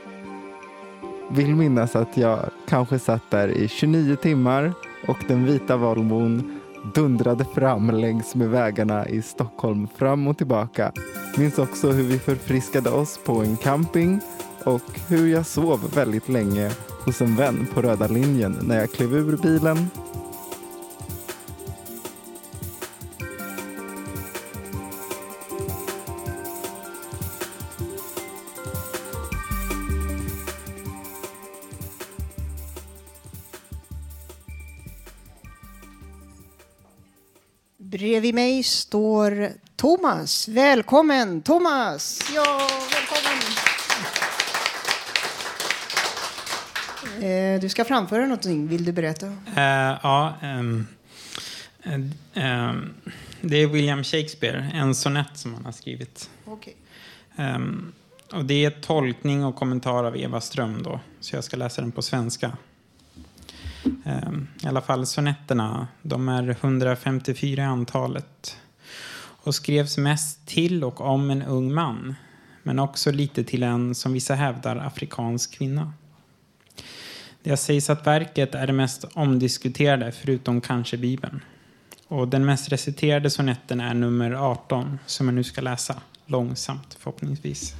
Vill 1.30 1.54
minnas 1.54 1.96
att 1.96 2.16
jag 2.16 2.38
kanske 2.68 2.98
satt 2.98 3.30
där 3.30 3.48
i 3.48 3.68
29 3.68 4.16
timmar 4.16 4.72
och 5.08 5.18
den 5.28 5.44
vita 5.44 5.76
Volvon 5.76 6.60
dundrade 6.94 7.44
fram 7.44 7.90
längs 7.90 8.34
med 8.34 8.48
vägarna 8.48 9.08
i 9.08 9.22
Stockholm 9.22 9.88
fram 9.96 10.26
och 10.28 10.38
tillbaka. 10.38 10.92
Minns 11.36 11.58
också 11.58 11.90
hur 11.90 12.04
vi 12.04 12.18
förfriskade 12.18 12.90
oss 12.90 13.20
på 13.24 13.32
en 13.32 13.56
camping 13.56 14.20
och 14.64 15.00
hur 15.08 15.26
jag 15.26 15.46
sov 15.46 15.80
väldigt 15.94 16.28
länge 16.28 16.70
hos 17.04 17.20
en 17.20 17.36
vän 17.36 17.66
på 17.74 17.82
röda 17.82 18.06
linjen 18.06 18.56
när 18.62 18.80
jag 18.80 18.92
klev 18.92 19.14
ur 19.14 19.36
bilen 19.36 19.90
Bredvid 38.14 38.34
mig 38.34 38.62
står 38.62 39.48
Thomas. 39.76 40.48
Välkommen 40.48 41.42
Thomas! 41.42 42.30
Ja, 42.34 42.68
välkommen! 42.92 43.42
Eh, 47.56 47.60
Du 47.60 47.68
ska 47.68 47.84
framföra 47.84 48.22
någonting. 48.22 48.68
Vill 48.68 48.84
du 48.84 48.92
berätta? 48.92 49.26
Eh, 49.26 49.98
ja, 50.02 50.34
eh, 50.42 50.58
ehm, 52.34 52.94
det 53.40 53.56
är 53.56 53.66
William 53.66 54.04
Shakespeare, 54.04 54.70
en 54.74 54.94
sonett 54.94 55.30
som 55.34 55.54
han 55.54 55.64
har 55.64 55.72
skrivit. 55.72 56.30
Okej. 56.44 56.76
Ehm, 57.36 57.92
och 58.32 58.44
det 58.44 58.64
är 58.64 58.70
tolkning 58.70 59.44
och 59.44 59.56
kommentar 59.56 60.04
av 60.04 60.16
Eva 60.16 60.40
Ström 60.40 60.82
då, 60.82 61.00
så 61.20 61.36
jag 61.36 61.44
ska 61.44 61.56
läsa 61.56 61.80
den 61.80 61.92
på 61.92 62.02
svenska. 62.02 62.52
Ehm, 64.04 64.46
I 64.62 64.66
alla 64.66 64.80
fall 64.80 65.06
sonetterna, 65.06 65.88
de 66.02 66.28
är 66.28 66.48
154 66.48 67.62
i 67.62 67.66
antalet 67.66 68.56
och 69.16 69.54
skrevs 69.54 69.98
mest 69.98 70.46
till 70.46 70.84
och 70.84 71.00
om 71.00 71.30
en 71.30 71.42
ung 71.42 71.74
man, 71.74 72.14
men 72.62 72.78
också 72.78 73.12
lite 73.12 73.44
till 73.44 73.62
en, 73.62 73.94
som 73.94 74.12
vissa 74.12 74.34
hävdar, 74.34 74.76
afrikansk 74.76 75.54
kvinna. 75.54 75.92
Det 77.42 77.56
sägs 77.56 77.90
att 77.90 78.06
verket 78.06 78.54
är 78.54 78.66
det 78.66 78.72
mest 78.72 79.04
omdiskuterade, 79.14 80.12
förutom 80.12 80.60
kanske 80.60 80.96
Bibeln. 80.96 81.40
Och 82.08 82.28
den 82.28 82.44
mest 82.44 82.72
reciterade 82.72 83.30
sonetten 83.30 83.80
är 83.80 83.94
nummer 83.94 84.32
18, 84.32 84.98
som 85.06 85.26
jag 85.26 85.34
nu 85.34 85.44
ska 85.44 85.60
läsa. 85.60 86.00
Långsamt, 86.26 86.96
förhoppningsvis. 86.98 87.74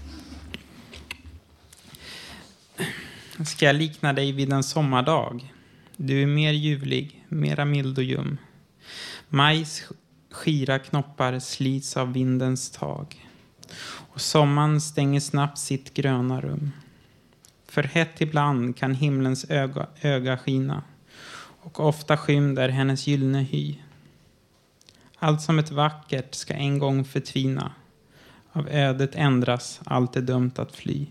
Ska 3.47 3.67
jag 3.67 3.77
likna 3.77 4.13
dig 4.13 4.33
vid 4.33 4.53
en 4.53 4.63
sommardag? 4.63 5.54
Du 5.97 6.23
är 6.23 6.27
mer 6.27 6.53
ljuvlig, 6.53 7.25
mera 7.29 7.65
mild 7.65 7.99
och 7.99 8.05
ljum. 8.05 8.39
Majs 9.29 9.89
skira 10.31 10.79
knoppar 10.79 11.39
slits 11.39 11.97
av 11.97 12.13
vindens 12.13 12.71
tag. 12.71 13.29
Och 13.87 14.21
sommaren 14.21 14.81
stänger 14.81 15.21
snabbt 15.21 15.59
sitt 15.59 15.95
gröna 15.95 16.41
rum. 16.41 16.73
För 17.69 17.83
hett 17.83 18.21
ibland 18.21 18.77
kan 18.77 18.95
himlens 18.95 19.51
öga, 19.51 19.87
öga 20.01 20.39
skina 20.39 20.83
och 21.65 21.81
ofta 21.81 22.17
skymd 22.17 22.59
är 22.59 22.69
hennes 22.69 23.07
gyllene 23.07 23.43
hy. 23.43 23.79
Allt 25.19 25.43
som 25.43 25.59
ett 25.59 25.71
vackert 25.71 26.35
ska 26.35 26.55
en 26.55 26.79
gång 26.79 27.05
förtvina. 27.05 27.73
Av 28.53 28.69
ödet 28.69 29.15
ändras, 29.15 29.81
allt 29.85 30.17
är 30.17 30.21
dömt 30.21 30.59
att 30.59 30.77
fly. 30.77 31.07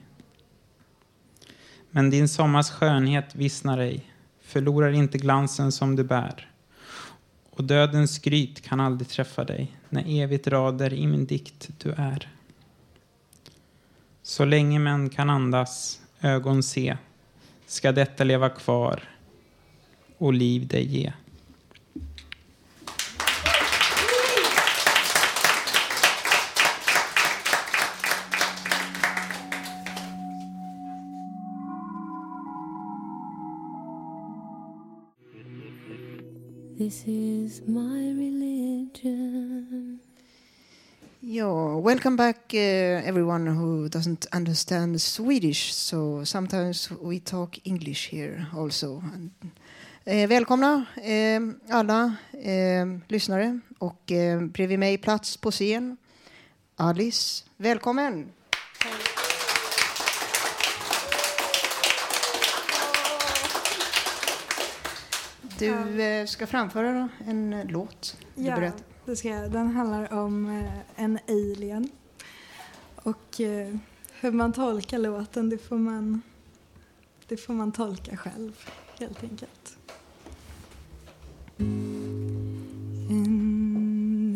Men 1.91 2.10
din 2.10 2.30
sommars 2.30 2.69
skönhet 2.69 3.36
vissnar 3.36 3.78
ej, 3.78 4.12
förlorar 4.54 4.92
inte 4.92 5.18
glansen 5.18 5.72
som 5.72 5.96
du 5.96 6.04
bär. 6.04 6.50
Och 7.50 7.63
dödens 7.63 8.16
skryt 8.16 8.62
kan 8.62 8.80
aldrig 8.80 9.08
träffa 9.08 9.44
dig, 9.44 9.78
när 9.89 10.04
evigt 10.24 10.48
rader 10.48 10.94
i 10.94 11.08
min 11.08 11.26
dikt 11.26 11.70
du 11.78 11.92
är. 11.92 12.32
Så 14.24 14.46
länge 14.46 14.80
män 14.80 15.10
kan 15.10 15.30
andas, 15.30 16.02
ögon 16.22 16.63
se, 16.63 16.98
ska 17.66 17.92
detta 17.92 18.24
leva 18.24 18.50
kvar 18.50 19.04
och 20.18 20.34
liv 20.34 20.68
dig 20.68 20.86
ge. 20.86 21.13
This 36.84 37.08
is 37.08 37.62
my 37.65 38.12
religion. 38.12 40.00
Yeah, 41.22 41.78
welcome 41.78 42.17
back, 42.17 42.54
uh, 42.54 43.08
everyone 43.08 43.48
who 43.48 43.88
doesn't 43.88 44.26
understand 44.34 45.02
Swedish. 45.02 45.74
So 45.74 46.26
sometimes 46.26 46.91
we 47.02 47.22
talk 47.22 47.58
English 47.63 48.10
here 48.10 48.48
also. 48.54 49.02
And, 49.13 49.32
eh, 50.04 50.28
välkomna 50.28 50.86
eh, 51.04 51.39
alla 51.69 52.15
eh, 52.34 52.86
lyssnare 53.08 53.60
och 53.80 54.12
eh, 54.12 54.41
bredvid 54.41 54.80
mig 54.80 54.98
plats 54.98 55.38
på 55.38 55.52
scen 55.52 55.98
Alice. 56.76 57.43
Välkommen! 57.58 58.32
Du 65.63 66.02
eh, 66.04 66.26
ska 66.26 66.47
framföra 66.47 67.10
en 67.28 67.54
eh, 67.54 67.65
låt. 67.65 68.17
Du 68.36 68.43
Ja, 68.43 68.56
berättar. 68.56 68.82
det 69.06 69.15
ska 69.15 69.30
jag. 69.30 69.52
Den 69.52 69.67
handlar 69.67 70.13
om 70.13 70.49
eh, 70.62 71.04
en 71.04 71.19
alien. 71.28 71.89
Och 72.95 73.36
hur 74.19 74.32
man 74.32 74.54
tolkar 74.54 74.97
låten, 74.99 75.49
det 75.49 75.58
får 75.58 75.78
man, 75.78 76.21
det 77.28 77.38
får 77.38 77.54
man 77.54 77.71
tolka 77.71 78.17
själv, 78.17 78.69
helt 78.99 79.23
enkelt. 79.23 79.78
En 83.10 84.36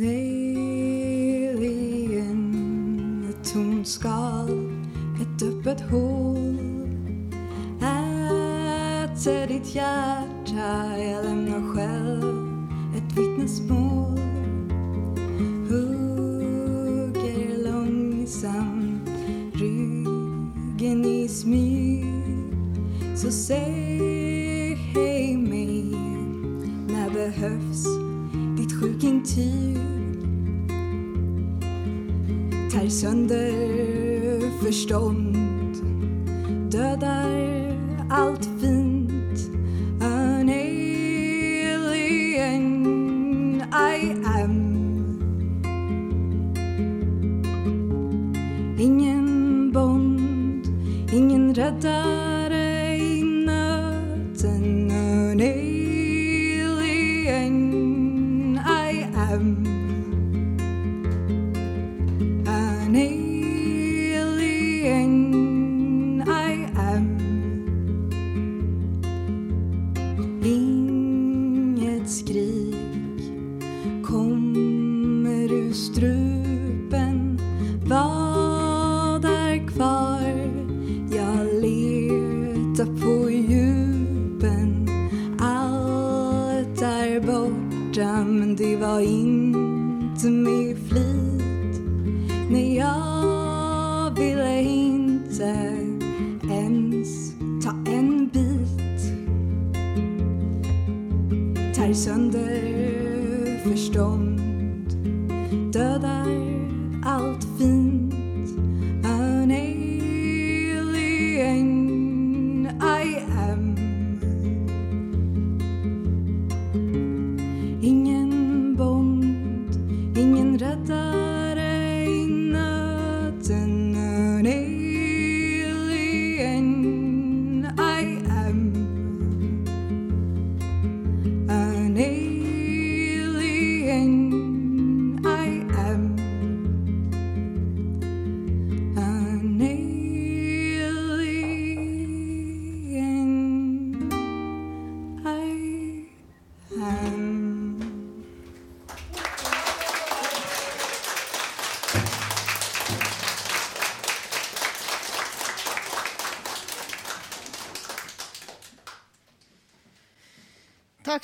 alien, 1.98 3.30
ett 3.30 3.54
tomt 3.54 3.88
skal, 3.88 4.50
ett 5.22 5.44
öppet 5.44 5.82
hål 5.92 6.67
platser 9.18 9.48
ditt 9.48 9.76
hjärta, 9.76 10.98
jag 10.98 11.26
lämnar 11.26 11.74
själv 11.74 12.48
ett 12.98 13.18
vittnesmål 13.18 14.20
hugger 15.70 17.64
långsamt 17.72 19.10
ryggen 19.54 21.06
i 21.06 21.28
smyg. 21.28 22.06
Så 23.16 23.32
säg 23.32 24.78
mig 25.38 25.84
när 26.88 27.10
behövs 27.10 27.86
ditt 28.58 28.82
sjukintyg. 28.82 29.78
Tär 32.72 32.90
sönder 32.90 34.64
förstånd 34.64 35.38
dödar 36.72 37.58
allt 38.10 38.57
ingen 51.84 52.17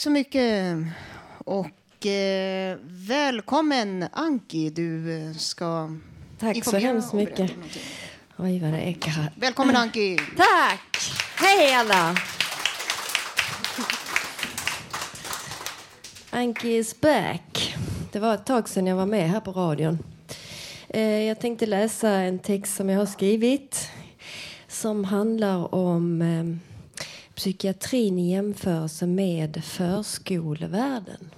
så 0.04 0.10
mycket. 0.10 0.78
Och 1.38 2.06
eh, 2.06 2.78
välkommen 2.86 4.06
Anki. 4.12 4.70
Du 4.70 5.18
eh, 5.18 5.34
ska 5.34 5.98
Tack 6.40 6.66
så 6.66 6.78
hemskt 6.78 7.14
mycket. 7.14 7.52
Oj, 8.38 8.60
vad 8.60 8.72
det 8.72 8.82
ekar 8.82 9.12
här. 9.12 9.32
Välkommen 9.36 9.76
Anki. 9.76 10.18
Tack! 10.38 10.98
Hej 11.36 11.74
alla! 11.74 12.16
Anki 16.30 16.78
is 16.78 17.02
back. 17.02 17.76
Det 18.12 18.20
var 18.20 18.34
ett 18.34 18.46
tag 18.46 18.70
sedan 18.70 18.88
jag 18.88 18.96
var 18.96 19.06
med 19.06 19.30
här 19.30 19.40
på 19.40 19.52
radion. 19.52 20.00
Eh, 20.90 21.24
Jag 21.24 21.40
tänkte 21.40 21.66
läsa 21.66 22.10
en 22.10 22.40
text 22.40 22.76
som 22.76 22.90
jag 22.90 23.00
har 23.00 23.06
skrivit 23.06 23.90
som 24.68 25.04
handlar 25.04 25.76
om 25.76 26.22
eh, 26.22 26.73
psykiatrin 27.36 28.20
i 28.20 28.32
jämförelse 28.32 29.08
med 29.08 29.64
förskolevärlden. 29.64 31.30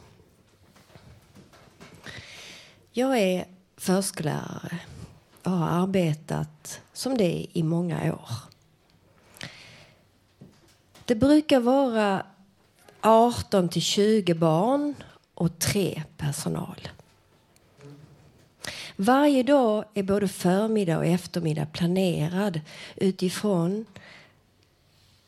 Jag 2.92 3.20
är 3.20 3.46
förskollärare 3.78 4.80
och 5.44 5.52
har 5.52 5.84
arbetat 5.84 6.82
som 6.94 7.18
det 7.18 7.48
i 7.54 7.64
många 7.64 8.14
år. 8.14 8.30
Det 11.06 11.16
brukar 11.16 11.60
vara 11.60 12.26
18 13.02 13.70
till 13.70 13.82
20 13.82 14.34
barn 14.34 14.94
och 15.34 15.60
tre 15.60 16.04
personal. 16.18 16.88
Varje 18.96 19.44
dag 19.44 19.86
är 19.94 20.04
både 20.04 20.28
förmiddag 20.28 20.98
och 20.98 21.06
eftermiddag 21.06 21.66
planerad 21.66 22.62
utifrån 22.96 23.86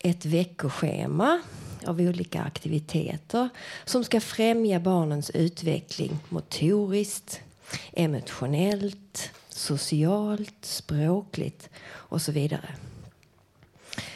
ett 0.10 0.26
veckoschema 0.26 1.42
av 1.86 2.02
olika 2.02 2.42
aktiviteter 2.42 3.50
som 3.86 4.04
ska 4.04 4.22
främja 4.22 4.80
barnens 4.80 5.30
utveckling 5.30 6.20
motoriskt, 6.30 7.42
emotionellt, 7.94 9.32
socialt, 9.50 10.66
språkligt 10.66 11.70
och 11.88 12.22
så 12.22 12.32
vidare. 12.32 12.76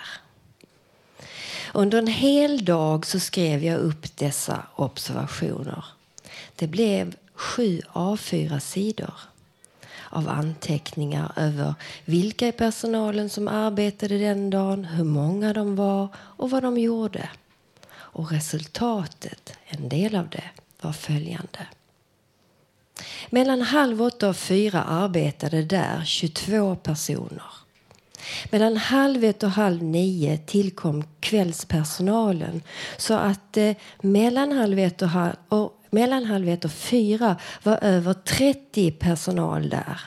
Under 1.73 1.97
en 1.97 2.07
hel 2.07 2.65
dag 2.65 3.05
så 3.05 3.19
skrev 3.19 3.63
jag 3.63 3.79
upp 3.79 4.17
dessa 4.17 4.63
observationer. 4.75 5.85
Det 6.55 6.67
blev 6.67 7.15
sju 7.33 7.81
A4-sidor 7.93 9.13
av 10.11 10.29
anteckningar 10.29 11.31
över 11.35 11.73
vilka 12.05 12.47
i 12.47 12.51
personalen 12.51 13.29
som 13.29 13.47
arbetade 13.47 14.17
den 14.17 14.49
dagen, 14.49 14.85
hur 14.85 15.03
många 15.03 15.53
de 15.53 15.75
var 15.75 16.07
och 16.17 16.49
vad 16.49 16.63
de 16.63 16.77
gjorde. 16.77 17.29
Och 17.93 18.31
resultatet, 18.31 19.53
en 19.65 19.89
del 19.89 20.15
av 20.15 20.29
det, 20.29 20.49
var 20.81 20.93
följande. 20.93 21.67
Mellan 23.29 23.61
halv 23.61 24.01
åtta 24.01 24.29
och 24.29 24.37
fyra 24.37 24.83
arbetade 24.83 25.63
där 25.63 26.03
22 26.05 26.75
personer. 26.75 27.43
Mellan 28.51 28.77
halv 28.77 29.23
ett 29.23 29.43
och 29.43 29.49
halv 29.49 29.83
nio 29.83 30.37
tillkom 30.37 31.03
kvällspersonalen 31.19 32.61
så 32.97 33.13
att 33.13 33.57
eh, 33.57 33.75
mellan 34.01 34.51
halv 34.51 34.79
ett 34.79 35.01
och, 35.01 35.09
halv, 35.09 35.35
och 35.49 35.80
mellan 35.91 36.25
halv 36.25 36.49
ett 36.49 36.65
och 36.65 36.71
fyra 36.71 37.35
var 37.63 37.79
över 37.81 38.13
30 38.13 38.91
personal 38.91 39.69
där. 39.69 40.01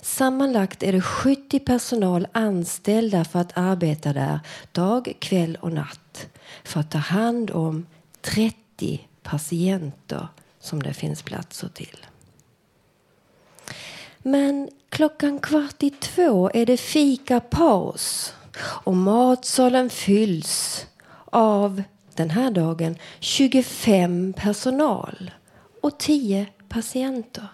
Sammanlagt 0.00 0.82
är 0.82 0.92
det 0.92 1.00
70 1.00 1.58
personal 1.58 2.28
anställda 2.32 3.24
för 3.24 3.38
att 3.38 3.58
arbeta 3.58 4.12
där 4.12 4.40
dag, 4.72 5.16
kväll 5.18 5.58
och 5.60 5.72
natt 5.72 6.26
för 6.64 6.80
att 6.80 6.90
ta 6.90 6.98
hand 6.98 7.50
om 7.50 7.86
30 8.20 9.08
patienter 9.22 10.28
som 10.60 10.82
det 10.82 10.94
finns 10.94 11.22
platser 11.22 11.68
till. 11.68 12.06
Men 14.18 14.70
klockan 14.88 15.38
kvart 15.38 15.82
i 15.82 15.90
två 15.90 16.50
är 16.54 16.66
det 16.66 16.76
fikapaus 16.76 18.34
och 18.60 18.96
matsalen 18.96 19.90
fylls 19.90 20.86
av 21.24 21.82
den 22.16 22.30
här 22.30 22.50
dagen 22.50 22.96
25 23.20 24.32
personal 24.32 25.30
och 25.80 25.98
10 25.98 26.46
patienter. 26.68 27.48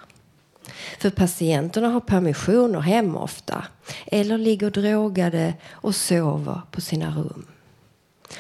För 0.99 1.11
patienterna 1.11 1.89
har 1.89 2.01
permissioner 2.01 2.81
hem 2.81 3.17
ofta 3.17 3.65
eller 4.07 4.39
ligger 4.39 4.71
drogade 4.71 5.55
och 5.71 5.95
sover 5.95 6.61
på 6.71 6.81
sina 6.81 7.11
rum. 7.11 7.47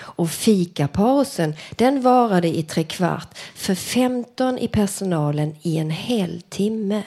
Och 0.00 0.30
fikapausen 0.30 1.54
den 1.70 2.02
varade 2.02 2.48
i 2.48 2.62
tre 2.62 2.84
kvart 2.84 3.38
för 3.54 3.74
15 3.74 4.58
i 4.58 4.68
personalen 4.68 5.54
i 5.62 5.76
en 5.76 5.90
hel 5.90 6.42
timme. 6.48 7.02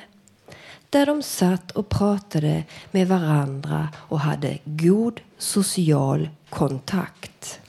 Där 0.90 1.06
de 1.06 1.24
satt 1.24 1.72
och 1.72 1.90
pratade 1.90 2.64
med 2.92 3.08
varandra 3.08 3.90
och 3.96 4.20
hade 4.20 4.58
god 4.64 5.22
social 5.38 6.30
kontakt. 6.50 7.61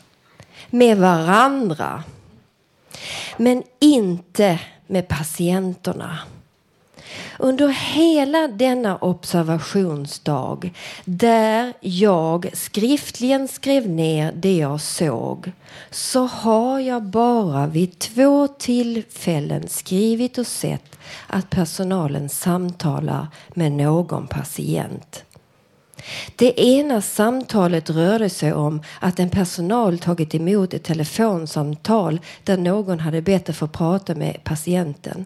Med 0.75 0.99
varandra. 0.99 2.05
Men 3.37 3.63
inte 3.81 4.59
med 4.87 5.09
patienterna. 5.09 6.19
Under 7.39 7.69
hela 7.69 8.49
denna 8.49 8.97
observationsdag 8.97 10.71
där 11.05 11.73
jag 11.81 12.51
skriftligen 12.53 13.49
skrev 13.49 13.89
ner 13.89 14.33
det 14.33 14.57
jag 14.57 14.81
såg 14.81 15.53
så 15.91 16.27
har 16.27 16.81
jag 16.81 17.03
bara 17.03 17.67
vid 17.67 17.99
två 17.99 18.49
tillfällen 18.49 19.69
skrivit 19.69 20.39
och 20.39 20.47
sett 20.47 20.99
att 21.27 21.51
personalen 21.51 22.29
samtalar 22.29 23.27
med 23.55 23.73
någon 23.73 24.27
patient. 24.27 25.25
Det 26.37 26.61
ena 26.61 27.03
samtalet 27.03 27.91
rörde 27.91 28.31
sig 28.31 28.53
om 28.53 28.83
att 29.01 29.19
en 29.19 29.31
personal 29.31 29.99
tagit 29.99 30.35
emot 30.35 30.75
ett 30.75 30.85
telefonsamtal 30.85 32.21
där 32.45 32.57
någon 32.57 33.01
hade 33.01 33.23
bett 33.23 33.49
att 33.49 33.57
få 33.57 33.69
prata 33.69 34.15
med 34.15 34.45
patienten. 34.45 35.25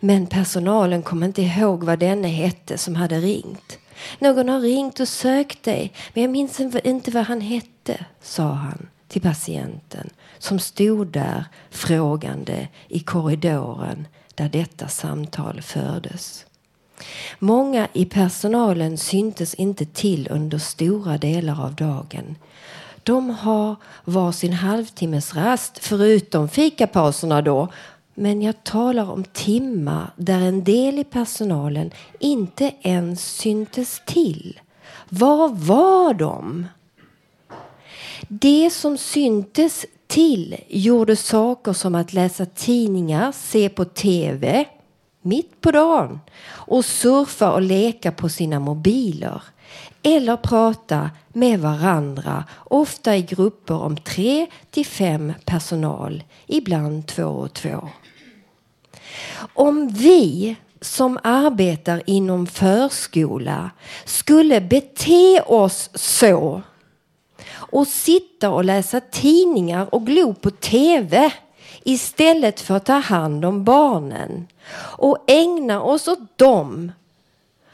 Men 0.00 0.26
personalen 0.26 1.02
kom 1.02 1.22
inte 1.22 1.42
ihåg 1.42 1.84
vad 1.84 1.98
denne 1.98 2.28
hette 2.28 2.78
som 2.78 2.96
hade 2.96 3.20
ringt. 3.20 3.78
Någon 4.18 4.48
har 4.48 4.60
ringt 4.60 5.00
och 5.00 5.08
sökt 5.08 5.62
dig, 5.62 5.92
men 6.14 6.22
jag 6.22 6.30
minns 6.30 6.60
inte 6.84 7.10
vad 7.10 7.24
han 7.24 7.40
hette, 7.40 8.04
sa 8.22 8.52
han 8.52 8.88
till 9.08 9.22
patienten 9.22 10.10
som 10.38 10.58
stod 10.58 11.06
där 11.06 11.44
frågande 11.70 12.68
i 12.88 13.00
korridoren 13.00 14.06
där 14.34 14.48
detta 14.48 14.88
samtal 14.88 15.62
fördes. 15.62 16.46
Många 17.38 17.88
i 17.92 18.04
personalen 18.04 18.98
syntes 18.98 19.54
inte 19.54 19.84
till 19.84 20.28
under 20.30 20.58
stora 20.58 21.18
delar 21.18 21.64
av 21.64 21.74
dagen. 21.74 22.36
De 23.02 23.30
har 23.30 23.76
var 24.04 24.32
sin 24.32 24.52
halvtimmes 24.52 25.34
rast, 25.34 25.78
förutom 25.78 26.48
fikapauserna 26.48 27.42
då. 27.42 27.68
Men 28.14 28.42
jag 28.42 28.64
talar 28.64 29.10
om 29.10 29.24
timmar 29.24 30.12
där 30.16 30.40
en 30.40 30.64
del 30.64 30.98
i 30.98 31.04
personalen 31.04 31.90
inte 32.18 32.72
ens 32.82 33.36
syntes 33.36 34.02
till. 34.06 34.60
Var 35.08 35.48
var 35.48 36.14
de? 36.14 36.66
Det 38.28 38.70
som 38.70 38.98
syntes 38.98 39.86
till 40.06 40.56
gjorde 40.68 41.16
saker 41.16 41.72
som 41.72 41.94
att 41.94 42.12
läsa 42.12 42.46
tidningar, 42.46 43.32
se 43.32 43.68
på 43.68 43.84
tv, 43.84 44.64
mitt 45.22 45.60
på 45.60 45.70
dagen 45.70 46.20
och 46.46 46.84
surfa 46.84 47.52
och 47.52 47.62
leka 47.62 48.12
på 48.12 48.28
sina 48.28 48.60
mobiler 48.60 49.42
eller 50.02 50.36
prata 50.36 51.10
med 51.32 51.60
varandra, 51.60 52.44
ofta 52.64 53.16
i 53.16 53.22
grupper 53.22 53.74
om 53.74 53.96
tre 53.96 54.46
till 54.70 54.86
fem 54.86 55.32
personal, 55.44 56.24
ibland 56.46 57.06
två 57.06 57.24
och 57.24 57.52
två. 57.52 57.88
Om 59.54 59.88
vi 59.88 60.56
som 60.80 61.18
arbetar 61.22 62.02
inom 62.06 62.46
förskola 62.46 63.70
skulle 64.04 64.60
bete 64.60 65.40
oss 65.46 65.90
så 65.94 66.62
och 67.54 67.86
sitta 67.86 68.50
och 68.50 68.64
läsa 68.64 69.00
tidningar 69.00 69.94
och 69.94 70.06
glo 70.06 70.34
på 70.34 70.50
tv 70.50 71.32
istället 71.84 72.60
för 72.60 72.76
att 72.76 72.86
ta 72.86 72.92
hand 72.98 73.44
om 73.44 73.64
barnen 73.64 74.46
och 74.74 75.24
ägna 75.26 75.82
oss 75.82 76.08
åt 76.08 76.38
dem 76.38 76.92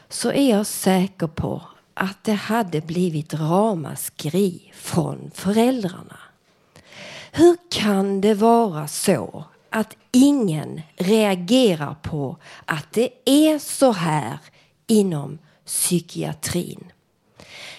så 0.09 0.31
är 0.31 0.49
jag 0.49 0.65
säker 0.67 1.27
på 1.27 1.61
att 1.93 2.23
det 2.23 2.33
hade 2.33 2.81
blivit 2.81 3.33
ramaskri 3.33 4.71
från 4.75 5.31
föräldrarna. 5.33 6.19
Hur 7.31 7.57
kan 7.69 8.21
det 8.21 8.33
vara 8.33 8.87
så 8.87 9.43
att 9.69 9.95
ingen 10.11 10.81
reagerar 10.95 11.95
på 12.01 12.37
att 12.65 12.91
det 12.91 13.09
är 13.25 13.59
så 13.59 13.91
här 13.91 14.37
inom 14.87 15.39
psykiatrin? 15.65 16.91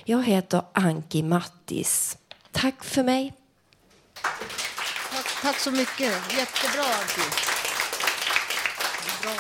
Jag 0.05 0.25
heter 0.25 0.63
Anki 0.73 1.23
Mattis. 1.23 2.19
Tack 2.53 2.85
för 2.85 3.03
mig. 3.03 3.33
Tack, 5.13 5.43
tack 5.43 5.59
så 5.59 5.71
mycket. 5.71 6.33
Jättebra, 6.37 6.85
Anki. 7.01 7.60
Bra. 9.23 9.31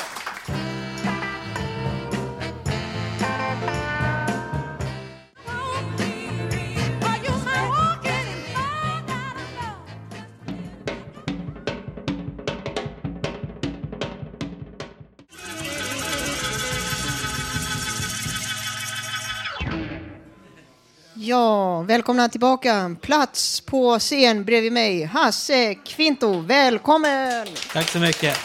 Ja, 21.14 21.82
välkomna 21.82 22.28
tillbaka. 22.28 22.96
Plats 23.00 23.60
på 23.60 23.98
scen 23.98 24.44
bredvid 24.44 24.72
mig, 24.72 25.04
Hasse 25.04 25.74
Kvinto. 25.74 26.40
Välkommen! 26.40 27.46
Tack 27.72 27.88
så 27.88 27.98
mycket. 27.98 28.38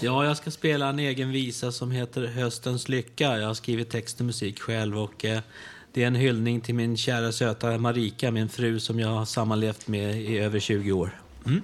Ja, 0.00 0.24
jag 0.24 0.36
ska 0.36 0.50
spela 0.50 0.88
en 0.88 0.98
egen 0.98 1.30
visa 1.30 1.72
som 1.72 1.90
heter 1.90 2.26
Höstens 2.26 2.88
lycka. 2.88 3.38
Jag 3.38 3.46
har 3.46 3.54
skrivit 3.54 3.90
text 3.90 4.20
och 4.20 4.26
musik 4.26 4.60
själv 4.60 4.98
och 4.98 5.24
eh, 5.24 5.40
det 5.92 6.02
är 6.02 6.06
en 6.06 6.14
hyllning 6.14 6.60
till 6.60 6.74
min 6.74 6.96
kära 6.96 7.32
söta 7.32 7.78
Marika, 7.78 8.30
min 8.30 8.48
fru 8.48 8.80
som 8.80 9.00
jag 9.00 9.08
har 9.08 9.24
sammanlevt 9.24 9.88
med 9.88 10.22
i 10.22 10.38
över 10.38 10.60
20 10.60 10.92
år. 10.92 11.20
Mm. 11.46 11.62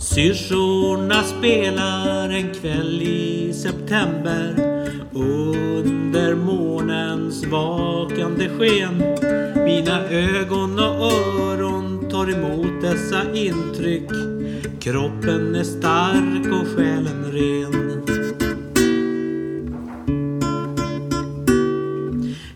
Syrsorna 0.00 1.22
spelar 1.22 2.30
en 2.30 2.54
kväll 2.54 3.02
i 3.02 3.52
september 3.52 4.54
under 5.12 6.34
månens 6.34 7.44
vakande 7.44 8.48
sken. 8.48 9.02
Mina 9.70 10.08
ögon 10.08 10.78
och 10.78 11.12
öron 11.12 12.08
tar 12.10 12.30
emot 12.30 12.82
dessa 12.82 13.34
intryck. 13.34 14.10
Kroppen 14.80 15.54
är 15.54 15.64
stark 15.64 16.46
och 16.46 16.68
själen 16.68 17.32
ren. 17.32 18.02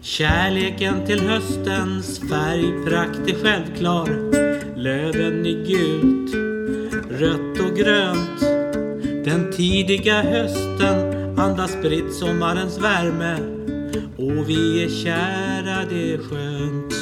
Kärleken 0.02 1.06
till 1.06 1.20
höstens 1.20 2.18
färgprakt 2.18 3.30
är 3.30 3.44
självklar. 3.44 4.08
Löven 4.76 5.46
är 5.46 5.66
gult, 5.66 6.34
rött 7.20 7.70
och 7.70 7.76
grönt. 7.76 8.40
Den 9.24 9.52
tidiga 9.52 10.22
hösten 10.22 11.38
andas 11.38 11.72
spritt 11.72 12.14
sommarens 12.14 12.78
värme. 12.78 13.63
Och 14.16 14.48
vi 14.48 14.84
är 14.84 14.88
kära, 14.88 15.84
det 15.90 16.12
är 16.12 16.18
skönt. 16.18 16.94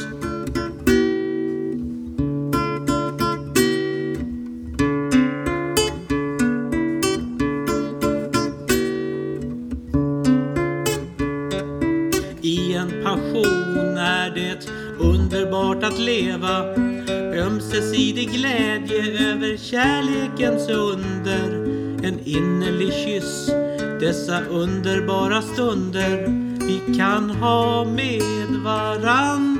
I 12.42 12.74
en 12.74 13.04
passion 13.04 13.96
är 13.96 14.30
det 14.30 14.68
underbart 14.98 15.84
att 15.84 15.98
leva. 15.98 16.64
Ömsesidig 17.34 18.30
glädje 18.30 19.30
över 19.30 19.56
kärlekens 19.56 20.68
under. 20.68 21.62
En 22.04 22.18
innerlig 22.24 22.92
kyss 22.92 23.50
dessa 24.00 24.40
underbara 24.40 25.42
stunder 25.42 26.41
vi 26.66 26.96
kan 26.96 27.30
ha 27.30 27.84
med 27.84 28.22
varann 28.64 29.58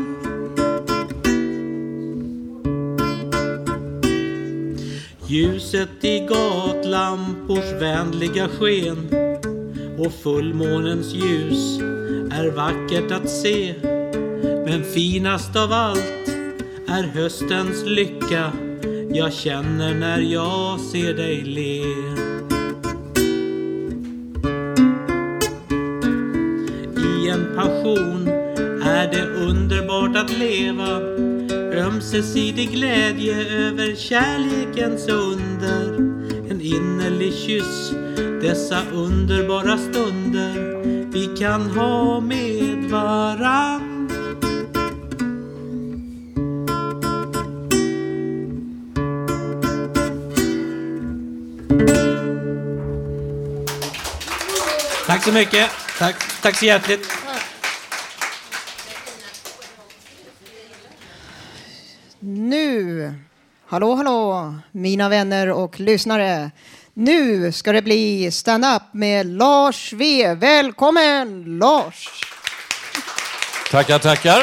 Ljuset 5.26 6.04
i 6.04 6.18
gatlampors 6.18 7.72
vänliga 7.80 8.48
sken 8.48 9.08
och 9.98 10.12
fullmånens 10.12 11.14
ljus 11.14 11.78
är 12.32 12.50
vackert 12.50 13.10
att 13.10 13.30
se. 13.30 13.74
Men 14.42 14.84
finast 14.84 15.56
av 15.56 15.72
allt 15.72 16.28
är 16.88 17.02
höstens 17.02 17.84
lycka 17.86 18.52
jag 19.12 19.32
känner 19.32 19.94
när 19.94 20.20
jag 20.20 20.80
ser 20.80 21.14
dig 21.14 21.42
le. 21.42 22.21
Passion 27.82 28.28
är 28.82 29.08
det 29.12 29.26
underbart 29.26 30.16
att 30.16 30.30
leva? 30.30 31.00
Ömsesidig 31.86 32.70
glädje 32.70 33.34
över 33.34 33.94
kärlekens 33.94 35.08
under. 35.08 35.96
En 36.50 36.60
innerlig 36.60 37.34
kyss 37.34 37.92
dessa 38.40 38.82
underbara 38.92 39.78
stunder. 39.78 40.82
Vi 41.12 41.36
kan 41.38 41.70
ha 41.70 42.20
med 42.20 42.90
varann. 42.90 44.08
Tack 55.06 55.24
så 55.24 55.32
mycket. 55.32 55.70
Tack, 55.98 56.42
tack 56.42 56.56
så 56.56 56.64
hjärtligt. 56.64 57.22
Nu, 62.24 63.14
hallå 63.72 63.94
hallå, 63.94 64.54
mina 64.72 65.08
vänner 65.08 65.50
och 65.50 65.80
lyssnare. 65.80 66.50
Nu 66.94 67.52
ska 67.52 67.72
det 67.72 67.82
bli 67.82 68.30
stand-up 68.30 68.82
med 68.92 69.26
Lars 69.26 69.92
V. 69.92 70.34
Välkommen 70.34 71.58
Lars! 71.58 72.08
Tackar, 73.70 73.98
tackar. 73.98 74.42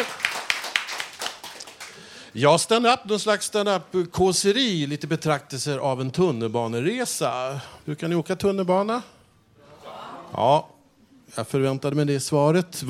Ja, 2.32 2.58
stand-up, 2.58 3.00
någon 3.06 3.20
slags 3.20 3.46
stand-up-kåseri, 3.46 4.88
lite 4.88 5.08
betraktelser 5.08 5.78
av 5.78 6.02
en 6.02 6.12
tunnelbaneresa. 6.12 7.60
Brukar 7.86 8.08
ni 8.08 8.16
åka 8.16 8.36
tunnelbana? 8.36 9.02
Ja, 10.34 10.70
jag 11.36 11.48
förväntade 11.48 11.96
mig 11.96 12.06
det 12.06 12.20
svaret. 12.20 12.82
Eh, 12.82 12.88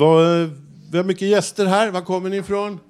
vi 0.90 0.98
har 0.98 1.04
mycket 1.04 1.28
gäster 1.28 1.66
här. 1.66 1.90
Var 1.90 2.00
kommer 2.00 2.30
ni 2.30 2.36
ifrån? 2.36 2.80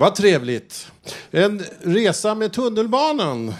Vad 0.00 0.14
trevligt. 0.14 0.92
En 1.30 1.62
resa 1.82 2.34
med 2.34 2.52
tunnelbanan 2.52 3.54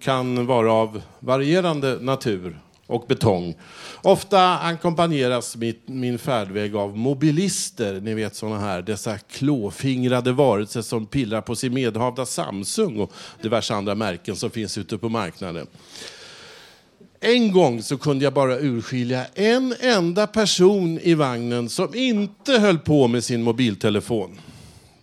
kan 0.00 0.46
vara 0.46 0.72
av 0.72 1.02
varierande 1.20 1.98
natur 2.00 2.60
och 2.86 3.04
betong. 3.08 3.54
Ofta 4.02 4.58
ackompanjeras 4.58 5.56
min 5.86 6.18
färdväg 6.18 6.76
av 6.76 6.96
mobilister, 6.96 8.00
ni 8.00 8.14
vet 8.14 8.34
såna 8.34 8.58
här, 8.58 8.82
dessa 8.82 9.18
klåfingrade 9.18 10.32
varelser 10.32 10.82
som 10.82 11.06
pillar 11.06 11.40
på 11.40 11.56
sin 11.56 11.74
medhavda 11.74 12.26
Samsung 12.26 13.00
och 13.00 13.12
diverse 13.42 13.74
andra 13.74 13.94
märken 13.94 14.36
som 14.36 14.50
finns 14.50 14.78
ute 14.78 14.98
på 14.98 15.08
marknaden. 15.08 15.66
En 17.20 17.52
gång 17.52 17.82
så 17.82 17.98
kunde 17.98 18.24
jag 18.24 18.34
bara 18.34 18.58
urskilja 18.58 19.26
en 19.34 19.74
enda 19.80 20.26
person 20.26 20.98
i 21.02 21.14
vagnen 21.14 21.68
som 21.68 21.94
inte 21.94 22.52
höll 22.52 22.78
på 22.78 23.08
med 23.08 23.24
sin 23.24 23.42
mobiltelefon. 23.42 24.38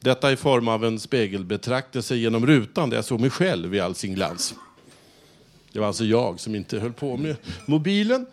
Detta 0.05 0.31
i 0.31 0.35
form 0.35 0.67
av 0.67 0.85
en 0.85 0.99
spegelbetraktelse 0.99 2.15
genom 2.15 2.47
rutan 2.47 2.89
där 2.89 2.97
jag 2.97 3.05
såg 3.05 3.19
mig 3.19 3.29
själv 3.29 3.75
i 3.75 3.79
all 3.79 3.95
sin 3.95 4.13
glans. 4.13 4.53
Det 5.71 5.79
var 5.79 5.87
alltså 5.87 6.05
jag 6.05 6.39
som 6.39 6.55
inte 6.55 6.79
höll 6.79 6.93
på 6.93 7.17
med 7.17 7.35
mobilen. 7.65 8.25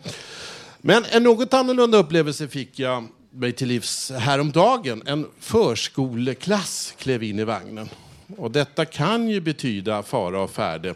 Men 0.81 1.05
en 1.11 1.23
något 1.23 1.53
annorlunda 1.53 1.97
upplevelse 1.97 2.47
fick 2.47 2.79
jag 2.79 3.07
mig 3.31 3.51
till 3.51 3.67
livs 3.67 4.11
häromdagen. 4.11 5.03
En 5.05 5.27
förskoleklass 5.39 6.93
klev 6.97 7.23
in 7.23 7.39
i 7.39 7.43
vagnen. 7.43 7.89
Och 8.37 8.51
detta 8.51 8.85
kan 8.85 9.29
ju 9.29 9.41
betyda 9.41 10.03
fara 10.03 10.41
och 10.41 10.51
färde. 10.51 10.95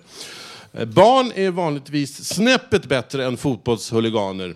Barn 0.71 1.31
är 1.35 1.51
vanligtvis 1.51 2.25
snäppet 2.25 2.85
bättre 2.85 3.25
än 3.25 3.37
fotbollshuliganer 3.37 4.55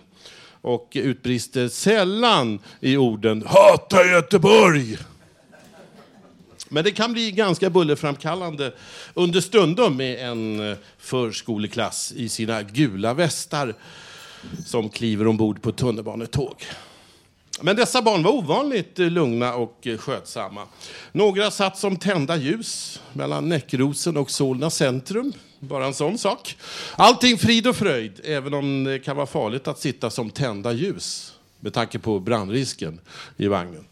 och 0.60 0.92
utbrister 0.94 1.68
sällan 1.68 2.58
i 2.80 2.96
orden 2.96 3.44
”Hata 3.46 4.04
Göteborg!” 4.04 4.98
Men 6.72 6.84
det 6.84 6.90
kan 6.90 7.12
bli 7.12 7.30
ganska 7.30 7.70
bullerframkallande 7.70 8.72
understundom 9.14 9.96
med 9.96 10.28
en 10.28 10.70
eh, 10.70 10.76
förskoleklass 10.98 12.12
i 12.16 12.28
sina 12.28 12.62
gula 12.62 13.14
västar 13.14 13.74
som 14.66 14.88
kliver 14.88 15.26
ombord 15.26 15.62
på 15.62 15.72
tunnelbanetåg. 15.72 16.64
Men 17.60 17.76
dessa 17.76 18.02
barn 18.02 18.22
var 18.22 18.30
ovanligt 18.30 18.98
eh, 18.98 19.10
lugna 19.10 19.54
och 19.54 19.86
eh, 19.86 19.98
skötsamma. 19.98 20.66
Några 21.12 21.50
satt 21.50 21.78
som 21.78 21.96
tända 21.96 22.36
ljus 22.36 23.00
mellan 23.12 23.48
Näckrosen 23.48 24.16
och 24.16 24.30
Solna 24.30 24.70
centrum. 24.70 25.32
Bara 25.58 25.86
en 25.86 25.94
sån 25.94 26.18
sak. 26.18 26.56
Allting 26.96 27.38
frid 27.38 27.66
och 27.66 27.76
fröjd, 27.76 28.20
även 28.24 28.54
om 28.54 28.84
det 28.84 28.98
kan 28.98 29.16
vara 29.16 29.26
farligt 29.26 29.68
att 29.68 29.78
sitta 29.78 30.10
som 30.10 30.30
tända 30.30 30.72
ljus 30.72 31.34
med 31.60 31.72
tanke 31.72 31.98
på 31.98 32.20
brandrisken 32.20 33.00
i 33.36 33.48
vagnen. 33.48 33.84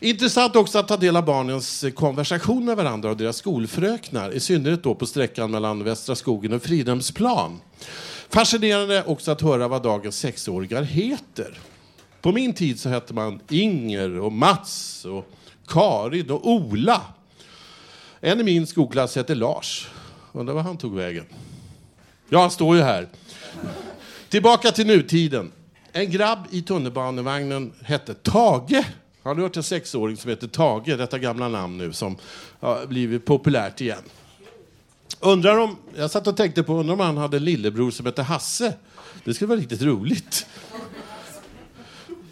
Intressant 0.00 0.56
också 0.56 0.78
att 0.78 0.88
ta 0.88 0.96
del 0.96 1.16
av 1.16 1.24
barnens 1.24 1.84
konversation 1.94 2.64
med 2.64 2.76
varandra 2.76 3.10
och 3.10 3.16
deras 3.16 3.36
skolfröknar, 3.36 4.30
i 4.30 4.40
synnerhet 4.40 4.82
då 4.82 4.94
på 4.94 5.06
sträckan 5.06 5.50
mellan 5.50 5.84
Västra 5.84 6.14
skogen 6.14 6.52
och 6.52 6.62
Fridhemsplan. 6.62 7.60
Fascinerande 8.28 9.04
också 9.04 9.30
att 9.30 9.40
höra 9.40 9.68
vad 9.68 9.82
dagens 9.82 10.18
sexåringar 10.18 10.82
heter. 10.82 11.58
På 12.20 12.32
min 12.32 12.52
tid 12.52 12.80
så 12.80 12.88
hette 12.88 13.14
man 13.14 13.40
Inger 13.48 14.20
och 14.20 14.32
Mats 14.32 15.04
och 15.04 15.30
Karin 15.66 16.30
och 16.30 16.48
Ola. 16.48 17.02
En 18.20 18.40
i 18.40 18.42
min 18.42 18.66
skolklass 18.66 19.16
hette 19.16 19.34
Lars. 19.34 19.88
Undrar 20.32 20.54
var 20.54 20.62
han 20.62 20.78
tog 20.78 20.94
vägen. 20.94 21.24
Ja, 22.28 22.40
han 22.40 22.50
står 22.50 22.76
ju 22.76 22.82
här. 22.82 23.08
Tillbaka 24.28 24.70
till 24.70 24.86
nutiden. 24.86 25.52
En 25.92 26.10
grabb 26.10 26.38
i 26.50 26.62
tunnelbanevagnen 26.62 27.72
hette 27.82 28.14
Tage. 28.14 28.84
Har 29.22 29.34
du 29.34 29.42
hört 29.42 29.56
en 29.56 29.62
sexåring 29.62 30.16
som 30.16 30.30
heter 30.30 30.48
Tage? 30.48 30.96
Detta 30.96 31.18
gamla 31.18 31.48
namn 31.48 31.78
nu 31.78 31.92
som 31.92 32.16
har 32.60 32.86
blivit 32.86 33.24
populärt 33.24 33.80
igen. 33.80 34.02
Undrar 35.20 35.58
om, 35.58 35.76
jag 35.96 36.10
satt 36.10 36.26
och 36.26 36.36
tänkte 36.36 36.62
på 36.62 36.74
undrar 36.74 36.94
om 36.94 37.00
han 37.00 37.16
hade 37.16 37.36
en 37.36 37.44
lillebror 37.44 37.90
som 37.90 38.06
hette 38.06 38.22
Hasse. 38.22 38.74
Det 39.24 39.34
skulle 39.34 39.48
vara 39.48 39.60
riktigt 39.60 39.82
roligt. 39.82 40.46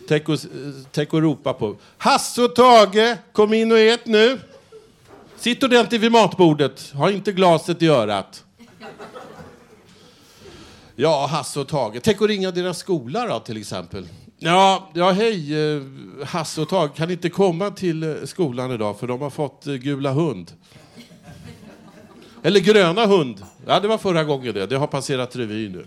Tänk 0.09 0.28
att, 0.28 0.47
tänk 0.93 1.14
och 1.14 1.22
ropa 1.22 1.53
på 1.53 1.76
Hasse 1.99 2.43
och 2.43 2.55
Tage, 2.55 3.16
kom 3.32 3.55
in 3.55 3.72
och 3.72 3.78
ät 3.78 4.07
nu. 4.07 4.41
Sitt 5.37 5.62
ordentligt 5.62 6.01
vid 6.01 6.12
matbordet, 6.12 6.91
ha 6.95 7.11
inte 7.11 7.32
glaset 7.32 7.82
i 7.82 7.89
örat. 7.89 8.45
Ja, 10.97 11.26
Hasse 11.26 11.61
och 11.61 11.68
Tage. 11.68 12.01
Tänk 12.03 12.22
att 12.22 12.28
ringa 12.28 12.51
deras 12.51 12.78
skola 12.78 13.26
då, 13.26 13.41
till 13.41 13.57
exempel. 13.57 14.09
Ja, 14.39 14.89
ja 14.95 15.11
hej, 15.11 15.74
eh, 15.74 15.82
Hasse 16.26 16.61
och 16.61 16.68
Tage. 16.68 16.95
Kan 16.95 17.11
inte 17.11 17.28
komma 17.28 17.70
till 17.70 18.03
eh, 18.03 18.14
skolan 18.24 18.70
idag 18.70 18.99
för 18.99 19.07
de 19.07 19.20
har 19.20 19.30
fått 19.30 19.66
eh, 19.66 19.74
gula 19.74 20.12
hund. 20.12 20.53
Eller 22.43 22.61
gröna 22.61 23.07
hund. 23.07 23.47
Ja, 23.66 23.80
det 23.80 23.89
var 23.89 23.99
förra 23.99 24.24
gången 24.24 24.55
det. 24.55 24.66
Det 24.66 24.76
har 24.76 24.87
passerat 24.87 25.37
revy 25.37 25.68
nu. 25.68 25.87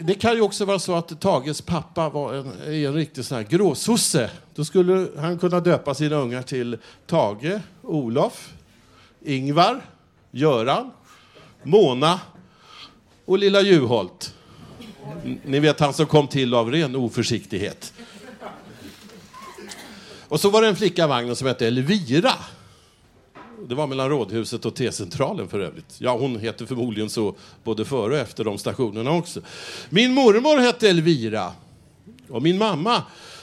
Det 0.00 0.14
kan 0.14 0.34
ju 0.34 0.40
också 0.40 0.64
vara 0.64 0.78
så 0.78 0.94
att 0.94 1.20
Tages 1.20 1.60
pappa 1.60 2.08
var 2.08 2.34
en, 2.34 2.46
är 2.66 2.86
en 2.88 2.94
riktig 2.94 3.24
sån 3.24 3.36
här 3.36 3.44
gråsosse. 3.44 4.30
Då 4.54 4.64
skulle 4.64 5.08
han 5.18 5.38
kunna 5.38 5.60
döpa 5.60 5.94
sina 5.94 6.16
ungar 6.16 6.42
till 6.42 6.78
Tage, 7.06 7.60
Olof, 7.82 8.52
Ingvar, 9.24 9.80
Göran, 10.30 10.90
Mona 11.62 12.20
och 13.30 13.38
lilla 13.38 13.60
Juholt. 13.60 14.34
Ni 15.44 15.60
vet 15.60 15.80
han 15.80 15.94
som 15.94 16.06
kom 16.06 16.28
till 16.28 16.54
av 16.54 16.70
ren 16.70 16.96
oförsiktighet. 16.96 17.92
Och 20.28 20.40
så 20.40 20.50
var 20.50 20.62
det 20.62 20.68
en 20.68 20.76
flicka 20.76 21.04
i 21.04 21.08
vagnen 21.08 21.36
som 21.36 21.46
hette 21.46 21.66
Elvira. 21.66 22.34
Det 23.68 23.74
var 23.74 23.86
mellan 23.86 24.08
Rådhuset 24.08 24.64
och 24.64 24.74
T-centralen 24.74 25.48
för 25.48 25.60
övrigt. 25.60 25.96
Ja, 25.98 26.16
hon 26.16 26.38
heter 26.38 26.66
förmodligen 26.66 27.10
så 27.10 27.34
både 27.64 27.84
före 27.84 28.12
och 28.12 28.18
efter 28.18 28.44
de 28.44 28.58
stationerna 28.58 29.10
också. 29.10 29.40
Min 29.88 30.14
mormor 30.14 30.58
hette 30.58 30.90
Elvira. 30.90 31.52
Och 32.28 32.42
min 32.42 32.58
mamma 32.58 33.02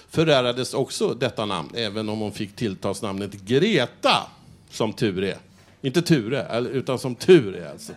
förärades 0.10 0.74
också 0.74 1.14
detta 1.14 1.46
namn, 1.46 1.70
även 1.74 2.10
om 2.10 2.20
hon 2.20 2.32
fick 2.32 2.56
tilltalsnamnet 2.56 3.32
Greta, 3.34 4.28
som 4.70 4.94
tur 4.94 5.24
är. 5.24 5.38
Inte 5.82 6.02
Ture, 6.02 6.68
utan 6.72 7.00
som 7.00 7.16
tur 7.16 7.56
är 7.56 7.72
alltså. 7.72 7.94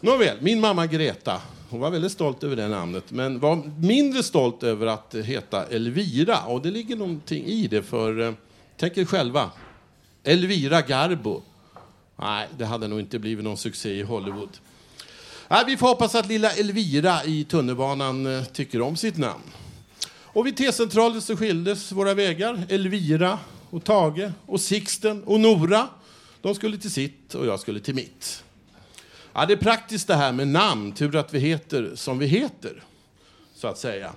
Nåväl, 0.00 0.36
min 0.40 0.60
mamma 0.60 0.86
Greta, 0.86 1.42
hon 1.70 1.80
var 1.80 1.90
väldigt 1.90 2.12
stolt 2.12 2.44
över 2.44 2.56
det 2.56 2.68
namnet, 2.68 3.04
men 3.10 3.38
var 3.38 3.62
mindre 3.80 4.22
stolt 4.22 4.62
över 4.62 4.86
att 4.86 5.14
heta 5.14 5.66
Elvira. 5.66 6.38
Och 6.40 6.62
det 6.62 6.70
ligger 6.70 6.96
någonting 6.96 7.44
i 7.44 7.66
det, 7.66 7.82
för 7.82 8.20
eh, 8.20 8.32
tänk 8.76 8.96
er 8.96 9.04
själva. 9.04 9.50
Elvira 10.24 10.82
Garbo. 10.82 11.42
Nej, 12.16 12.48
det 12.58 12.64
hade 12.64 12.88
nog 12.88 13.00
inte 13.00 13.18
blivit 13.18 13.44
någon 13.44 13.56
succé 13.56 13.90
i 13.90 14.02
Hollywood. 14.02 14.48
Nej, 15.48 15.64
vi 15.66 15.76
får 15.76 15.86
hoppas 15.86 16.14
att 16.14 16.28
lilla 16.28 16.50
Elvira 16.50 17.24
i 17.24 17.44
tunnelbanan 17.44 18.26
eh, 18.26 18.44
tycker 18.44 18.80
om 18.80 18.96
sitt 18.96 19.16
namn. 19.16 19.42
Och 20.22 20.46
vid 20.46 20.56
T-centralen 20.56 21.22
så 21.22 21.36
skildes 21.36 21.92
våra 21.92 22.14
vägar. 22.14 22.66
Elvira 22.68 23.38
och 23.70 23.84
Tage 23.84 24.30
och 24.46 24.60
Sixten 24.60 25.24
och 25.24 25.40
Nora. 25.40 25.88
De 26.40 26.54
skulle 26.54 26.78
till 26.78 26.90
sitt 26.90 27.34
och 27.34 27.46
jag 27.46 27.60
skulle 27.60 27.80
till 27.80 27.94
mitt. 27.94 28.42
Ja, 29.38 29.46
det 29.46 29.52
är 29.52 29.56
praktiskt 29.56 30.06
det 30.06 30.14
här 30.14 30.32
med 30.32 30.48
namn, 30.48 30.92
tur 30.92 31.16
att 31.16 31.34
vi 31.34 31.38
heter 31.38 31.92
som 31.94 32.18
vi 32.18 32.26
heter, 32.26 32.82
så 33.54 33.68
att 33.68 33.78
säga. 33.78 34.12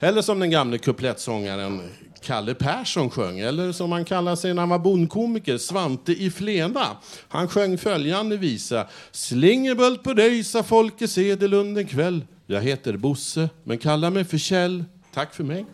Eller 0.00 0.22
som 0.22 0.40
den 0.40 0.50
gamle 0.50 0.78
kuplettsångaren 0.78 1.90
Kalle 2.22 2.54
Persson 2.54 3.10
sjöng, 3.10 3.38
eller 3.38 3.72
som 3.72 3.92
han 3.92 4.04
kallar 4.04 4.36
sig 4.36 4.54
när 4.54 4.62
han 4.62 4.68
var 4.68 4.78
bondkomiker, 4.78 5.58
Svante 5.58 6.12
i 6.12 6.30
Flena. 6.30 6.86
Han 7.28 7.48
sjöng 7.48 7.78
följande 7.78 8.36
visa. 8.36 8.86
Slingerbult 9.10 10.02
på 10.02 10.14
dig, 10.14 10.44
sa 10.44 10.62
Folke 10.62 11.08
Sedelund 11.08 11.78
en 11.78 11.86
kväll. 11.86 12.24
Jag 12.46 12.60
heter 12.60 12.96
Bosse, 12.96 13.48
men 13.64 13.78
kalla 13.78 14.10
mig 14.10 14.24
för 14.24 14.38
Kjell. 14.38 14.84
Tack 15.14 15.34
för 15.34 15.44
mig. 15.44 15.66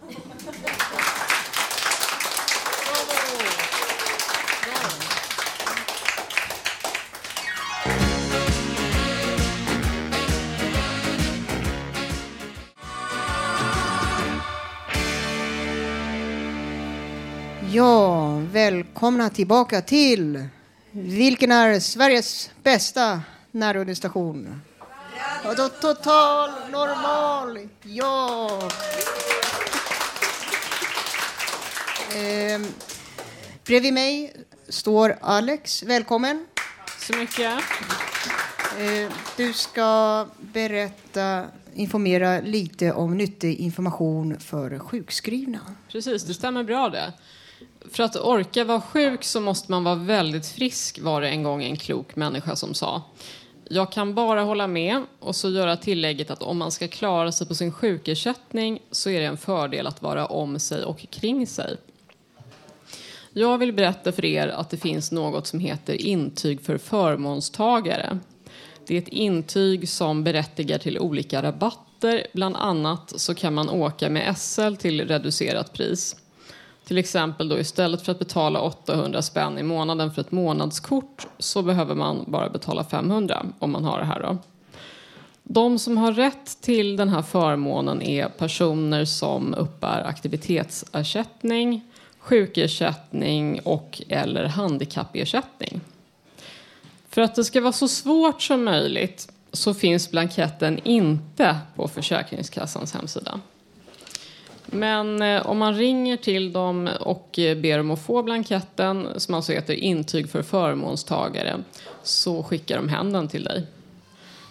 Ja, 17.77 18.39
välkomna 18.53 19.31
tillbaka 19.31 19.81
till 19.81 20.49
Vilken 20.91 21.53
är 21.53 21.81
Sveriges 21.81 22.51
bästa 22.62 23.20
närradiostation? 23.51 24.61
Total 25.81 26.51
normal. 26.70 27.68
Ja. 27.83 28.61
Ehm, 32.14 32.66
bredvid 33.64 33.95
mig 33.95 34.33
står 34.68 35.18
Alex. 35.20 35.83
Välkommen. 35.83 36.47
Så 36.99 37.16
mycket. 37.16 37.53
Eh, 38.79 39.12
du 39.37 39.53
ska 39.53 40.27
berätta, 40.39 41.45
informera 41.74 42.41
lite 42.41 42.93
om 42.93 43.16
nyttig 43.16 43.57
information 43.61 44.41
för 44.41 44.79
sjukskrivna. 44.79 45.61
Precis, 45.89 46.24
det 46.24 46.35
stämmer 46.35 46.64
bra 46.64 46.89
det. 46.89 47.12
För 47.91 48.03
att 48.03 48.16
orka 48.16 48.64
vara 48.64 48.80
sjuk 48.80 49.24
så 49.24 49.41
måste 49.41 49.70
man 49.70 49.84
vara 49.84 49.95
väldigt 49.95 50.47
frisk, 50.47 50.99
var 50.99 51.20
det 51.20 51.28
en 51.28 51.43
gång 51.43 51.62
en 51.62 51.76
klok 51.76 52.16
människa 52.16 52.57
som 52.57 52.74
sa. 52.74 53.03
Jag 53.70 53.93
kan 53.93 54.14
bara 54.14 54.43
hålla 54.43 54.66
med 54.66 55.03
och 55.20 55.37
så 55.37 55.51
göra 55.51 55.76
tillägget 55.76 56.30
att 56.30 56.43
om 56.43 56.59
man 56.59 56.72
ska 56.72 56.89
klara 56.89 57.32
sig 57.32 57.47
på 57.47 57.55
sin 57.55 57.72
sjukersättning 57.72 58.82
så 58.91 59.11
är 59.11 59.20
det 59.20 59.26
en 59.26 59.37
fördel 59.37 59.87
att 59.87 60.03
vara 60.03 60.26
om 60.26 60.59
sig 60.59 60.84
och 60.84 61.07
kring 61.11 61.47
sig. 61.47 61.76
Jag 63.32 63.59
vill 63.59 63.72
berätta 63.72 64.12
för 64.12 64.24
er 64.24 64.49
att 64.49 64.70
det 64.70 64.76
finns 64.76 65.12
något 65.12 65.47
som 65.47 65.61
heter 65.61 65.95
intyg 65.95 66.61
för 66.61 66.78
förmånstagare. 66.78 68.18
Det 68.87 68.95
är 68.95 68.99
ett 68.99 69.09
intyg 69.09 69.89
som 69.89 70.24
berättigar 70.24 70.78
till 70.78 70.99
olika 70.99 71.43
rabatter. 71.43 72.26
Bland 72.32 72.57
annat 72.57 73.12
så 73.20 73.34
kan 73.34 73.55
man 73.55 73.70
åka 73.70 74.11
med 74.11 74.39
SL 74.39 74.74
till 74.74 75.09
reducerat 75.09 75.72
pris. 75.72 76.16
Till 76.87 76.99
exempel 76.99 77.49
då 77.49 77.59
istället 77.59 78.03
för 78.03 78.12
att 78.12 78.18
betala 78.18 78.61
800 78.61 79.22
spänn 79.22 79.59
i 79.59 79.62
månaden 79.62 80.12
för 80.12 80.20
ett 80.20 80.32
månadskort 80.32 81.26
så 81.39 81.62
behöver 81.62 81.95
man 81.95 82.24
bara 82.26 82.49
betala 82.49 82.84
500 82.84 83.47
om 83.59 83.72
man 83.72 83.84
har 83.84 83.99
det 83.99 84.05
här 84.05 84.20
då. 84.20 84.39
De 85.43 85.78
som 85.78 85.97
har 85.97 86.12
rätt 86.12 86.61
till 86.61 86.97
den 86.97 87.09
här 87.09 87.22
förmånen 87.22 88.03
är 88.03 88.28
personer 88.28 89.05
som 89.05 89.55
uppbär 89.55 90.05
aktivitetsersättning, 90.05 91.80
sjukersättning 92.18 93.61
och 93.64 94.03
eller 94.09 94.45
handikappersättning. 94.45 95.80
För 97.09 97.22
att 97.22 97.34
det 97.34 97.45
ska 97.45 97.61
vara 97.61 97.72
så 97.72 97.89
svårt 97.89 98.43
som 98.43 98.64
möjligt 98.64 99.32
så 99.53 99.74
finns 99.74 100.11
blanketten 100.11 100.80
inte 100.84 101.57
på 101.76 101.89
Försäkringskassans 101.89 102.95
hemsida. 102.95 103.41
Men 104.67 105.23
eh, 105.23 105.47
om 105.47 105.59
man 105.59 105.75
ringer 105.75 106.17
till 106.17 106.53
dem 106.53 106.89
och 107.01 107.39
eh, 107.39 107.59
ber 107.59 107.81
om 107.81 107.91
att 107.91 108.03
få 108.03 108.23
blanketten, 108.23 109.09
som 109.17 109.35
alltså 109.35 109.53
heter 109.53 109.75
intyg 109.75 110.31
för 110.31 110.43
förmånstagare, 110.43 111.62
så 112.03 112.43
skickar 112.43 112.77
de 112.77 112.89
hem 112.89 113.12
den 113.12 113.29
till 113.29 113.45
dig. 113.45 113.67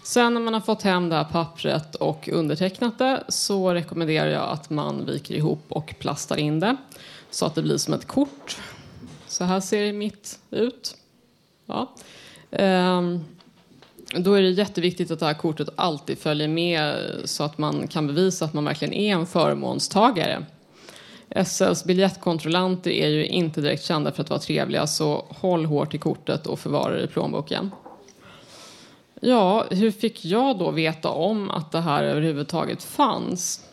Sen 0.03 0.33
när 0.33 0.41
man 0.41 0.53
har 0.53 0.61
fått 0.61 0.81
hem 0.81 1.09
det 1.09 1.15
här 1.15 1.23
pappret 1.23 1.95
och 1.95 2.29
undertecknat 2.31 2.97
det 2.97 3.23
så 3.27 3.73
rekommenderar 3.73 4.29
jag 4.29 4.49
att 4.49 4.69
man 4.69 5.05
viker 5.05 5.35
ihop 5.35 5.63
och 5.69 5.95
plastar 5.99 6.37
in 6.37 6.59
det 6.59 6.77
så 7.29 7.45
att 7.45 7.55
det 7.55 7.61
blir 7.61 7.77
som 7.77 7.93
ett 7.93 8.07
kort. 8.07 8.57
Så 9.27 9.43
här 9.43 9.59
ser 9.59 9.93
mitt 9.93 10.39
ut. 10.51 10.97
Ja. 11.65 11.93
Ehm, 12.51 13.25
då 14.17 14.33
är 14.33 14.41
det 14.41 14.49
jätteviktigt 14.49 15.11
att 15.11 15.19
det 15.19 15.25
här 15.25 15.33
kortet 15.33 15.69
alltid 15.75 16.17
följer 16.17 16.47
med 16.47 16.95
så 17.25 17.43
att 17.43 17.57
man 17.57 17.87
kan 17.87 18.07
bevisa 18.07 18.45
att 18.45 18.53
man 18.53 18.65
verkligen 18.65 18.93
är 18.93 19.13
en 19.13 19.25
förmånstagare. 19.25 20.45
SLs 21.45 21.83
biljettkontrollanter 21.83 22.91
är 22.91 23.07
ju 23.07 23.25
inte 23.25 23.61
direkt 23.61 23.83
kända 23.83 24.11
för 24.11 24.23
att 24.23 24.29
vara 24.29 24.39
trevliga 24.39 24.87
så 24.87 25.25
håll 25.29 25.65
hårt 25.65 25.93
i 25.93 25.97
kortet 25.97 26.47
och 26.47 26.59
förvara 26.59 26.95
det 26.95 27.03
i 27.03 27.07
plånboken. 27.07 27.71
Ja, 29.21 29.65
hur 29.69 29.91
fick 29.91 30.25
jag 30.25 30.57
då 30.57 30.71
veta 30.71 31.09
om 31.09 31.49
att 31.49 31.71
det 31.71 31.81
här 31.81 32.03
överhuvudtaget 32.03 32.83
fanns? 32.83 33.65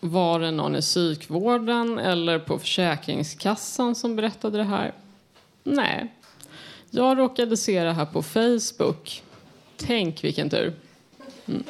Var 0.00 0.40
det 0.40 0.50
någon 0.50 0.76
i 0.76 0.80
psykvården 0.80 1.98
eller 1.98 2.38
på 2.38 2.58
Försäkringskassan 2.58 3.94
som 3.94 4.16
berättade 4.16 4.58
det 4.58 4.64
här? 4.64 4.92
Nej. 5.64 6.14
Jag 6.90 7.18
råkade 7.18 7.56
se 7.56 7.84
det 7.84 7.92
här 7.92 8.06
på 8.06 8.22
Facebook. 8.22 9.22
Tänk 9.86 10.24
vilken 10.24 10.50
tur. 10.50 10.74
Mm. 11.46 11.64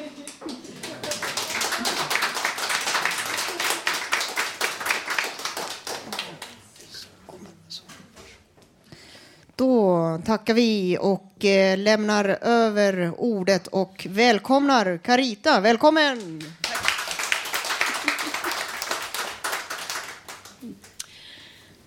Då 9.55 10.21
tackar 10.25 10.53
vi 10.53 10.97
och 11.01 11.45
eh, 11.45 11.77
lämnar 11.77 12.37
över 12.41 13.13
ordet 13.17 13.67
och 13.67 14.07
välkomnar 14.09 14.97
Carita. 14.97 15.59
Välkommen! 15.59 16.43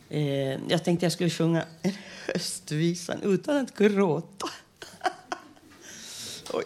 Eh, 0.09 0.59
jag 0.69 0.85
tänkte 0.85 1.07
jag 1.07 1.13
skulle 1.13 1.31
sjunga 1.31 1.65
en 1.83 1.93
höstvisan 2.27 3.23
utan 3.23 3.57
att 3.57 3.79
gråta. 3.79 4.49
Oj. 6.53 6.65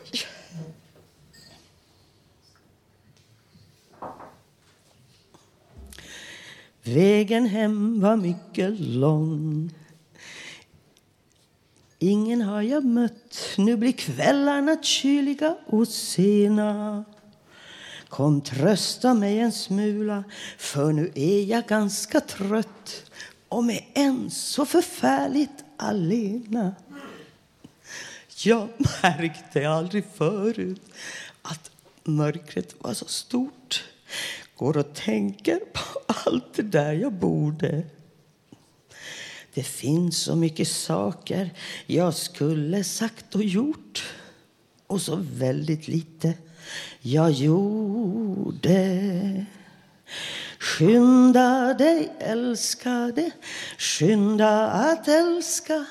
Vägen 6.82 7.46
hem 7.46 8.00
var 8.00 8.16
mycket 8.16 8.80
lång. 8.80 9.70
Ingen 11.98 12.42
har 12.42 12.62
jag 12.62 12.84
mött, 12.84 13.54
nu 13.58 13.76
blir 13.76 13.92
kvällarna 13.92 14.82
kyliga 14.82 15.56
och 15.66 15.88
sena. 15.88 17.04
Kom, 18.08 18.40
trösta 18.40 19.14
mig 19.14 19.38
en 19.38 19.52
smula, 19.52 20.24
för 20.58 20.92
nu 20.92 21.12
är 21.14 21.44
jag 21.44 21.66
ganska 21.66 22.20
trött. 22.20 23.10
Och 23.48 23.64
med 23.64 23.84
en 23.94 24.30
så 24.30 24.66
förfärligt 24.66 25.64
alena. 25.76 26.74
Jag 28.46 28.68
märkte 29.02 29.68
aldrig 29.68 30.04
förut 30.14 30.82
att 31.42 31.70
mörkret 32.04 32.74
var 32.78 32.94
så 32.94 33.04
stort. 33.04 33.84
Går 34.56 34.76
och 34.76 34.94
tänker 34.94 35.58
på 35.58 36.00
allt 36.06 36.54
det 36.54 36.62
där 36.62 36.92
jag 36.92 37.12
borde. 37.12 37.82
Det 39.54 39.62
finns 39.62 40.18
så 40.18 40.36
mycket 40.36 40.68
saker 40.68 41.50
jag 41.86 42.14
skulle 42.14 42.84
sagt 42.84 43.34
och 43.34 43.44
gjort 43.44 44.04
och 44.86 45.02
så 45.02 45.16
väldigt 45.16 45.88
lite 45.88 46.34
jag 47.00 47.30
gjorde. 47.30 48.76
Skynda 50.58 51.74
dig, 51.74 52.12
älskade, 52.18 53.30
skynda 53.78 54.66
att 54.68 55.08
älska. 55.08 55.86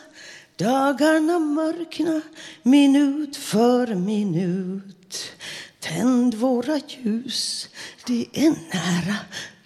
Dagarna 0.58 1.40
mörkna 1.40 2.22
minut 2.64 3.36
för 3.36 3.96
minut. 3.96 5.32
Tänd 5.80 6.34
våra 6.34 6.80
ljus, 6.88 7.70
det 8.08 8.26
är 8.34 8.50
nära 8.50 9.16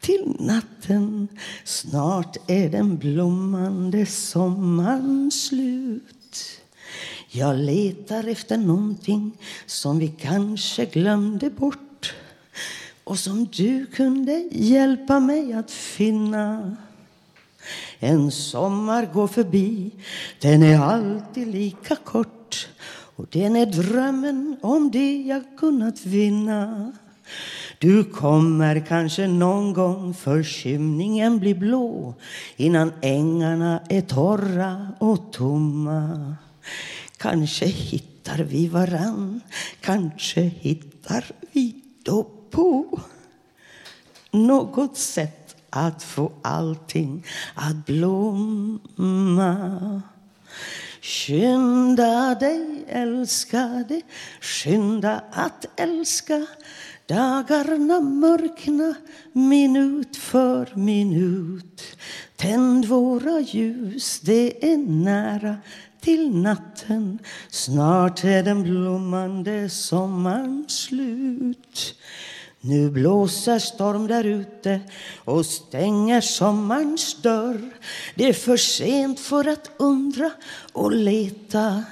till 0.02 0.36
natten. 0.40 1.28
Snart 1.64 2.38
är 2.48 2.70
den 2.70 2.98
blommande 2.98 4.06
sommaren 4.06 5.32
slut. 5.32 6.62
Jag 7.30 7.58
letar 7.58 8.28
efter 8.28 8.58
någonting 8.58 9.38
som 9.66 10.00
vi 10.00 10.08
kanske 10.08 10.86
glömde 10.86 11.50
bort 11.50 12.14
och 13.04 13.20
som 13.20 13.46
du 13.46 13.86
kunde 13.86 14.50
hjälpa 14.52 15.20
mig 15.20 15.54
att 15.54 15.72
finna. 15.72 16.78
En 18.00 18.32
sommar 18.32 19.10
går 19.14 19.28
förbi, 19.28 19.92
den 20.42 20.64
är 20.64 20.80
alltid 20.80 21.48
lika 21.48 21.96
kort. 21.96 22.68
Och 23.16 23.26
den 23.32 23.56
är 23.56 23.66
drömmen 23.66 24.58
om 24.62 24.92
det 24.92 25.22
jag 25.22 25.44
kunnat 25.58 26.06
vinna. 26.06 26.92
Du 27.78 28.04
kommer 28.04 28.86
kanske 28.88 29.28
någon 29.28 29.74
gång 29.74 30.14
för 30.14 30.44
skymningen 30.44 31.40
blir 31.40 31.56
blå 31.56 32.14
innan 32.56 32.94
ängarna 33.02 33.82
är 33.90 34.02
torra 34.02 34.88
och 35.00 35.34
tomma. 35.34 36.36
Kanske 37.18 37.66
hittar 37.66 38.38
vi 38.38 38.68
varann, 38.68 39.42
kanske 39.82 40.42
hittar 40.42 41.26
vi 41.52 41.76
då 42.04 42.24
på 42.52 43.00
något 44.32 44.98
sätt 44.98 45.39
att 45.70 46.04
få 46.04 46.32
allting 46.42 47.26
att 47.56 47.86
blomma. 47.86 48.82
Skynda 51.02 52.36
dig, 52.36 52.86
älskade, 52.88 54.02
skynda 54.42 55.24
att 55.32 55.66
älska. 55.80 56.46
Dagarna 57.06 58.00
mörkna 58.00 58.96
minut 59.34 60.18
för 60.18 60.70
minut. 60.76 61.98
Tänd 62.36 62.86
våra 62.86 63.40
ljus, 63.40 64.20
det 64.20 64.72
är 64.74 64.78
nära 64.78 65.58
till 66.02 66.36
natten. 66.36 67.20
Snart 67.50 68.24
är 68.24 68.44
den 68.44 68.64
blommande 68.64 69.70
sommaren 69.70 70.66
slut. 70.68 71.96
Nu 72.62 72.90
blåser 72.90 73.60
storm 73.60 74.08
där 74.08 74.24
ute 74.24 74.82
och 75.18 75.46
stänger 75.46 76.22
sommarns 76.22 77.22
dörr. 77.22 77.70
Det 78.16 78.30
är 78.30 78.34
för 78.34 78.58
sent 78.58 79.20
för 79.20 79.48
att 79.48 79.72
undra 79.78 80.32
och 80.74 80.92
leta. 80.92 81.84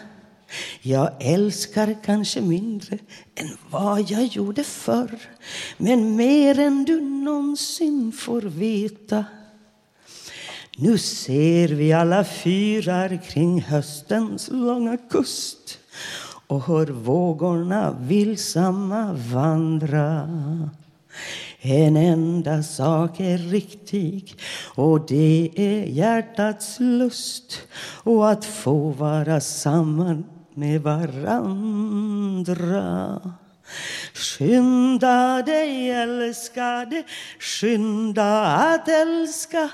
Jag 0.81 1.11
älskar 1.19 1.95
kanske 2.03 2.41
mindre 2.41 2.97
än 3.35 3.57
vad 3.69 4.11
jag 4.11 4.25
gjorde 4.25 4.63
förr 4.63 5.19
men 5.77 6.15
mer 6.15 6.59
än 6.59 6.83
du 6.83 7.01
någonsin 7.01 8.11
får 8.11 8.41
veta. 8.41 9.25
Nu 10.77 10.97
ser 10.97 11.67
vi 11.67 11.93
alla 11.93 12.23
fyrar 12.23 13.21
kring 13.29 13.61
höstens 13.61 14.49
långa 14.51 14.97
kust 14.97 15.79
och 16.47 16.61
hör 16.61 16.85
vågorna 16.85 17.95
vilsamma 17.99 19.13
vandra 19.13 20.29
en 21.61 21.97
enda 21.97 22.63
sak 22.63 23.19
är 23.19 23.37
riktig 23.37 24.35
och 24.75 25.05
det 25.07 25.51
är 25.55 25.83
hjärtats 25.83 26.79
lust 26.79 27.61
och 28.03 28.29
att 28.29 28.45
få 28.45 28.89
vara 28.89 29.39
samman 29.39 30.25
med 30.53 30.81
varandra. 30.81 31.51
Skynda 34.13 35.41
dig 35.41 35.91
älskade, 35.91 37.03
skynda 37.39 38.45
att 38.45 38.87
älska. 38.87 39.69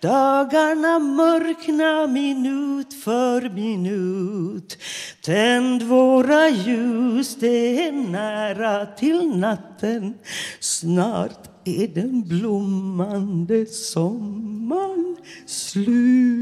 Dagarna 0.00 0.98
mörkna 0.98 2.06
minut 2.06 2.94
för 3.04 3.50
minut. 3.50 4.78
Tänd 5.22 5.82
våra 5.82 6.48
ljus, 6.48 7.36
det 7.36 7.86
är 7.86 7.92
nära 7.92 8.86
till 8.86 9.36
natten. 9.36 10.14
Snart 10.60 11.48
är 11.64 11.88
den 11.88 12.28
blommande 12.28 13.66
sommaren 13.66 15.16
slut. 15.46 16.37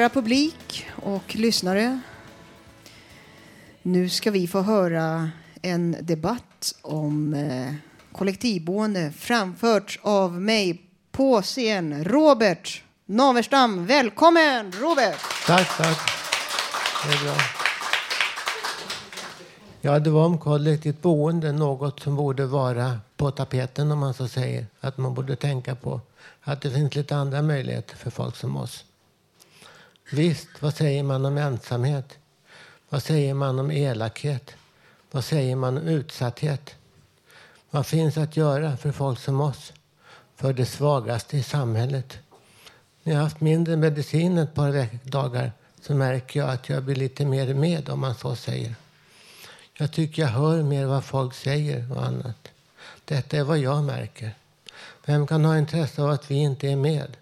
Kära 0.00 0.08
publik 0.08 0.86
och 1.02 1.36
lyssnare. 1.36 2.00
Nu 3.82 4.08
ska 4.08 4.30
vi 4.30 4.48
få 4.48 4.60
höra 4.60 5.30
en 5.62 5.96
debatt 6.00 6.74
om 6.82 7.34
eh, 7.34 7.74
kollektivboende 8.12 9.12
framförts 9.12 10.00
av 10.02 10.40
mig 10.40 10.82
på 11.12 11.42
scen. 11.42 12.04
Robert 12.04 12.82
Naverstam. 13.06 13.86
Välkommen, 13.86 14.72
Robert! 14.72 15.18
Tack, 15.46 15.76
tack. 15.76 15.98
Det 17.06 17.12
är 17.12 17.24
bra. 17.24 17.34
Ja, 19.80 19.98
det 19.98 20.10
var 20.10 20.24
om 20.24 20.38
kollektivt 20.38 21.02
boende, 21.02 21.52
något 21.52 22.00
som 22.00 22.16
borde 22.16 22.46
vara 22.46 23.00
på 23.16 23.30
tapeten 23.30 23.92
om 23.92 23.98
man 23.98 24.14
så 24.14 24.28
säger. 24.28 24.66
Att 24.80 24.98
man 24.98 25.14
borde 25.14 25.36
tänka 25.36 25.74
på 25.74 26.00
att 26.42 26.60
det 26.60 26.70
finns 26.70 26.94
lite 26.94 27.16
andra 27.16 27.42
möjligheter 27.42 27.96
för 27.96 28.10
folk 28.10 28.36
som 28.36 28.56
oss. 28.56 28.84
Visst, 30.12 30.48
vad 30.60 30.74
säger 30.74 31.02
man 31.02 31.24
om 31.24 31.38
ensamhet? 31.38 32.18
Vad 32.88 33.02
säger 33.02 33.34
man 33.34 33.58
om 33.58 33.70
elakhet? 33.70 34.50
Vad 35.10 35.24
säger 35.24 35.56
man 35.56 35.78
om 35.78 35.88
utsatthet? 35.88 36.74
Vad 37.70 37.86
finns 37.86 38.16
att 38.16 38.36
göra 38.36 38.76
för 38.76 38.92
folk 38.92 39.18
som 39.18 39.40
oss? 39.40 39.72
För 40.36 40.52
det 40.52 40.66
svagaste 40.66 41.36
i 41.36 41.42
samhället? 41.42 42.18
När 43.02 43.12
jag 43.12 43.20
har 43.20 43.24
haft 43.24 43.40
mindre 43.40 43.76
medicin 43.76 44.38
ett 44.38 44.54
par 44.54 44.86
dagar 45.10 45.52
så 45.80 45.94
märker 45.94 46.40
jag 46.40 46.50
att 46.50 46.68
jag 46.68 46.82
blir 46.82 46.96
lite 46.96 47.24
mer 47.24 47.54
med 47.54 47.88
om 47.88 48.00
man 48.00 48.14
så 48.14 48.36
säger. 48.36 48.74
Jag 49.74 49.92
tycker 49.92 50.22
jag 50.22 50.28
hör 50.28 50.62
mer 50.62 50.86
vad 50.86 51.04
folk 51.04 51.34
säger 51.34 51.92
och 51.92 52.06
annat. 52.06 52.48
Detta 53.04 53.36
är 53.36 53.44
vad 53.44 53.58
jag 53.58 53.84
märker. 53.84 54.34
Vem 55.04 55.26
kan 55.26 55.44
ha 55.44 55.58
intresse 55.58 56.02
av 56.02 56.10
att 56.10 56.30
vi 56.30 56.34
inte 56.34 56.68
är 56.68 56.76
med? 56.76 57.16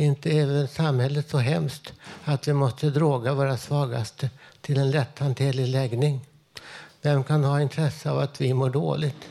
Inte 0.00 0.30
är 0.30 0.46
väl 0.46 0.68
samhället 0.68 1.30
så 1.30 1.38
hemskt 1.38 1.92
att 2.24 2.48
vi 2.48 2.52
måste 2.52 2.90
droga 2.90 3.34
våra 3.34 3.56
svagaste 3.56 4.30
till 4.60 4.78
en 4.78 4.90
lätthanterlig 4.90 5.68
läggning? 5.68 6.20
Vem 7.02 7.24
kan 7.24 7.44
ha 7.44 7.60
intresse 7.60 8.10
av 8.10 8.18
att 8.18 8.40
vi 8.40 8.54
mår 8.54 8.70
dåligt? 8.70 9.28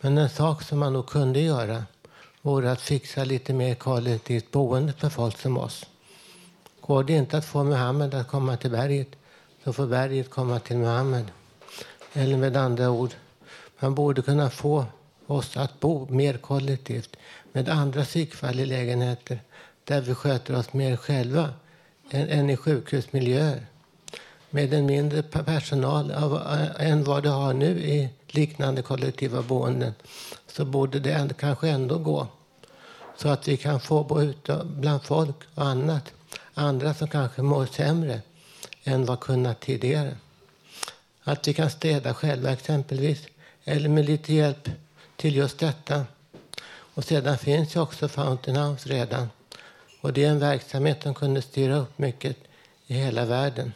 Men 0.00 0.18
en 0.18 0.28
sak 0.30 0.62
som 0.62 0.78
man 0.78 0.92
nog 0.92 1.06
kunde 1.06 1.40
göra 1.40 1.84
vore 2.42 2.72
att 2.72 2.80
fixa 2.80 3.24
lite 3.24 3.52
mer 3.52 3.74
kollektivt 3.74 4.50
boende 4.50 4.92
för 4.92 5.08
folk 5.08 5.38
som 5.38 5.58
oss. 5.58 5.86
Går 6.80 7.04
det 7.04 7.12
inte 7.12 7.38
att 7.38 7.44
få 7.44 7.64
Muhammed 7.64 8.14
att 8.14 8.28
komma 8.28 8.56
till 8.56 8.70
berget 8.70 9.08
så 9.64 9.72
får 9.72 9.86
berget 9.86 10.30
komma 10.30 10.58
till 10.58 10.76
Muhammed. 10.76 11.30
Eller 12.12 12.36
med 12.36 12.56
andra 12.56 12.90
ord, 12.90 13.14
man 13.78 13.94
borde 13.94 14.22
kunna 14.22 14.50
få 14.50 14.84
oss 15.26 15.56
att 15.56 15.80
bo 15.80 16.06
mer 16.10 16.36
kollektivt 16.36 17.16
med 17.54 17.68
andra 17.68 18.04
psykfall 18.04 18.60
i 18.60 18.66
lägenheter 18.66 19.42
där 19.84 20.00
vi 20.00 20.14
sköter 20.14 20.56
oss 20.56 20.72
mer 20.72 20.96
själva 20.96 21.50
än, 22.10 22.28
än 22.28 22.50
i 22.50 22.56
sjukhusmiljöer. 22.56 23.66
Med 24.50 24.74
en 24.74 24.86
mindre 24.86 25.22
personal 25.22 26.12
av, 26.12 26.34
äh, 26.34 26.90
än 26.90 27.04
vad 27.04 27.22
det 27.22 27.28
har 27.28 27.54
nu 27.54 27.78
i 27.78 28.08
liknande 28.28 28.82
kollektiva 28.82 29.42
boenden 29.42 29.94
så 30.46 30.64
borde 30.64 31.00
det 31.00 31.12
ändå, 31.12 31.34
kanske 31.34 31.68
ändå 31.68 31.98
gå. 31.98 32.26
Så 33.16 33.28
att 33.28 33.48
vi 33.48 33.56
kan 33.56 33.80
få 33.80 34.04
bo 34.04 34.20
ute 34.22 34.60
bland 34.64 35.02
folk 35.02 35.36
och 35.54 35.64
annat. 35.64 36.12
Andra 36.54 36.94
som 36.94 37.08
kanske 37.08 37.42
mår 37.42 37.66
sämre 37.66 38.20
än 38.84 39.04
vad 39.04 39.20
kunnat 39.20 39.60
tidigare. 39.60 40.16
Att 41.24 41.48
vi 41.48 41.54
kan 41.54 41.70
städa 41.70 42.14
själva 42.14 42.50
exempelvis. 42.50 43.26
Eller 43.64 43.88
med 43.88 44.06
lite 44.06 44.34
hjälp 44.34 44.70
till 45.16 45.36
just 45.36 45.58
detta. 45.58 46.04
Och 46.94 47.04
sedan 47.04 47.38
finns 47.38 47.76
ju 47.76 47.80
också 47.80 48.08
Fountain 48.08 48.56
House 48.56 48.88
redan. 48.88 49.30
Och 50.00 50.12
det 50.12 50.24
är 50.24 50.30
en 50.30 50.38
verksamhet 50.38 51.02
som 51.02 51.14
kunde 51.14 51.42
styra 51.42 51.76
upp 51.76 51.98
mycket 51.98 52.36
i 52.86 52.94
hela 52.94 53.24
världen. 53.24 53.72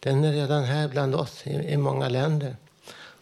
Den 0.00 0.24
är 0.24 0.32
redan 0.32 0.64
här 0.64 0.88
bland 0.88 1.14
oss 1.14 1.46
i, 1.46 1.50
i 1.50 1.76
många 1.76 2.08
länder. 2.08 2.56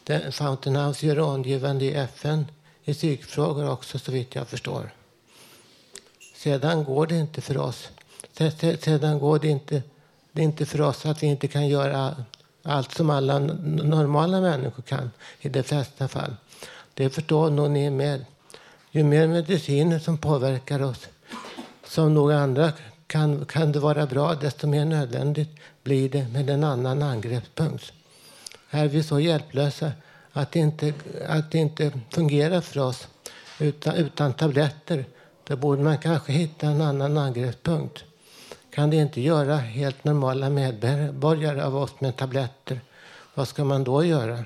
Den, 0.04 0.32
Fountain 0.32 0.76
House 0.76 1.06
gör 1.06 1.16
rådgivande 1.16 1.84
i 1.84 1.94
FN 1.94 2.46
i 2.84 2.94
psykfrågor 2.94 3.70
också 3.70 3.98
så 3.98 4.12
vitt 4.12 4.34
jag 4.34 4.48
förstår. 4.48 4.90
Sedan 6.36 6.84
går 6.84 7.06
det 7.06 7.16
inte 7.16 7.40
för 7.40 7.58
oss. 7.58 7.88
Sedan 8.80 9.18
går 9.18 9.38
det 9.38 9.48
inte, 9.48 9.82
det 10.32 10.42
är 10.42 10.44
inte 10.44 10.66
för 10.66 10.80
oss 10.80 11.06
att 11.06 11.22
vi 11.22 11.26
inte 11.26 11.48
kan 11.48 11.68
göra 11.68 12.24
allt 12.62 12.92
som 12.92 13.10
alla 13.10 13.38
normala 13.38 14.40
människor 14.40 14.82
kan 14.82 15.10
i 15.40 15.48
de 15.48 15.62
flesta 15.62 16.08
fall. 16.08 16.36
Det 16.94 17.10
förstår 17.10 17.50
nog 17.50 17.70
ni 17.70 17.90
med. 17.90 18.24
Ju 18.96 19.04
mer 19.04 19.28
mediciner 19.28 19.98
som 19.98 20.18
påverkar 20.18 20.82
oss, 20.82 21.08
som 21.86 22.14
några 22.14 22.38
andra 22.38 22.72
kan, 23.06 23.44
kan 23.44 23.72
det 23.72 23.78
vara 23.78 24.06
bra, 24.06 24.34
desto 24.34 24.66
mer 24.66 24.84
nödvändigt 24.84 25.48
blir 25.82 26.08
det 26.08 26.28
med 26.28 26.50
en 26.50 26.64
annan 26.64 27.02
angreppspunkt. 27.02 27.92
Här 28.68 28.84
är 28.84 28.88
vi 28.88 29.02
så 29.02 29.20
hjälplösa 29.20 29.92
att 30.32 30.52
det 30.52 30.58
inte, 30.58 30.94
att 31.28 31.50
det 31.50 31.58
inte 31.58 31.92
fungerar 32.10 32.60
för 32.60 32.80
oss 32.80 33.08
utan, 33.58 33.94
utan 33.94 34.32
tabletter. 34.32 35.04
Då 35.44 35.56
borde 35.56 35.82
man 35.82 35.98
kanske 35.98 36.32
hitta 36.32 36.66
en 36.66 36.80
annan 36.80 37.18
angreppspunkt. 37.18 38.04
Kan 38.70 38.90
det 38.90 38.96
inte 38.96 39.20
göra 39.20 39.56
helt 39.56 40.04
normala 40.04 40.50
medborgare 40.50 41.62
av 41.62 41.76
oss 41.76 42.00
med 42.00 42.16
tabletter, 42.16 42.80
vad 43.34 43.48
ska 43.48 43.64
man 43.64 43.84
då 43.84 44.04
göra? 44.04 44.44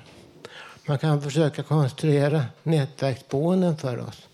Man 0.86 0.99
kan 0.99 1.22
försöka 1.22 1.62
konstruera 1.62 2.44
nätverksboenden 2.62 3.76
för 3.76 3.99
oss 4.09 4.28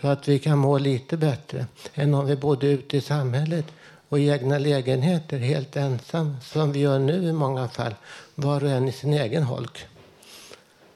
så 0.00 0.08
att 0.08 0.28
vi 0.28 0.38
kan 0.38 0.58
må 0.58 0.78
lite 0.78 1.16
bättre 1.16 1.66
än 1.94 2.14
om 2.14 2.26
vi 2.26 2.36
bodde 2.36 2.66
ute 2.66 2.96
i 2.96 3.00
samhället 3.00 3.66
och 4.08 4.18
i 4.18 4.28
egna 4.28 4.58
lägenheter 4.58 5.38
helt 5.38 5.76
ensam 5.76 6.36
som 6.42 6.72
vi 6.72 6.80
gör 6.80 6.98
nu 6.98 7.28
i 7.28 7.32
många 7.32 7.68
fall, 7.68 7.94
var 8.34 8.64
och 8.64 8.70
en 8.70 8.88
i 8.88 8.92
sin 8.92 9.12
egen 9.12 9.42
holk. 9.42 9.86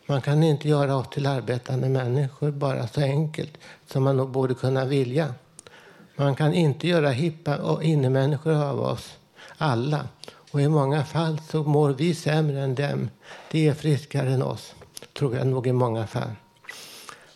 Man 0.07 0.21
kan 0.21 0.43
inte 0.43 0.69
göra 0.69 0.97
oss 0.97 1.11
till 1.11 1.27
arbetande 1.27 1.89
människor 1.89 2.51
bara 2.51 2.89
så 2.89 3.01
enkelt 3.01 3.59
som 3.87 4.03
man 4.03 4.17
nog 4.17 4.31
borde 4.31 4.55
kunna 4.55 4.85
vilja. 4.85 5.35
Man 6.17 6.35
kan 6.35 6.55
inte 6.55 6.89
göra 6.89 7.11
hippa 7.11 7.57
och 7.57 7.83
innemänniskor 7.83 8.53
av 8.53 8.81
oss 8.81 9.13
alla. 9.59 10.09
Och 10.53 10.61
i 10.61 10.69
många 10.69 11.05
fall 11.05 11.41
så 11.51 11.63
mår 11.63 11.91
vi 11.91 12.15
sämre 12.15 12.61
än 12.61 12.75
dem. 12.75 13.11
De 13.51 13.69
är 13.69 13.75
friskare 13.75 14.31
än 14.33 14.43
oss, 14.43 14.75
tror 15.19 15.37
jag 15.37 15.47
nog 15.47 15.67
i 15.67 15.73
många 15.73 16.07
fall. 16.07 16.31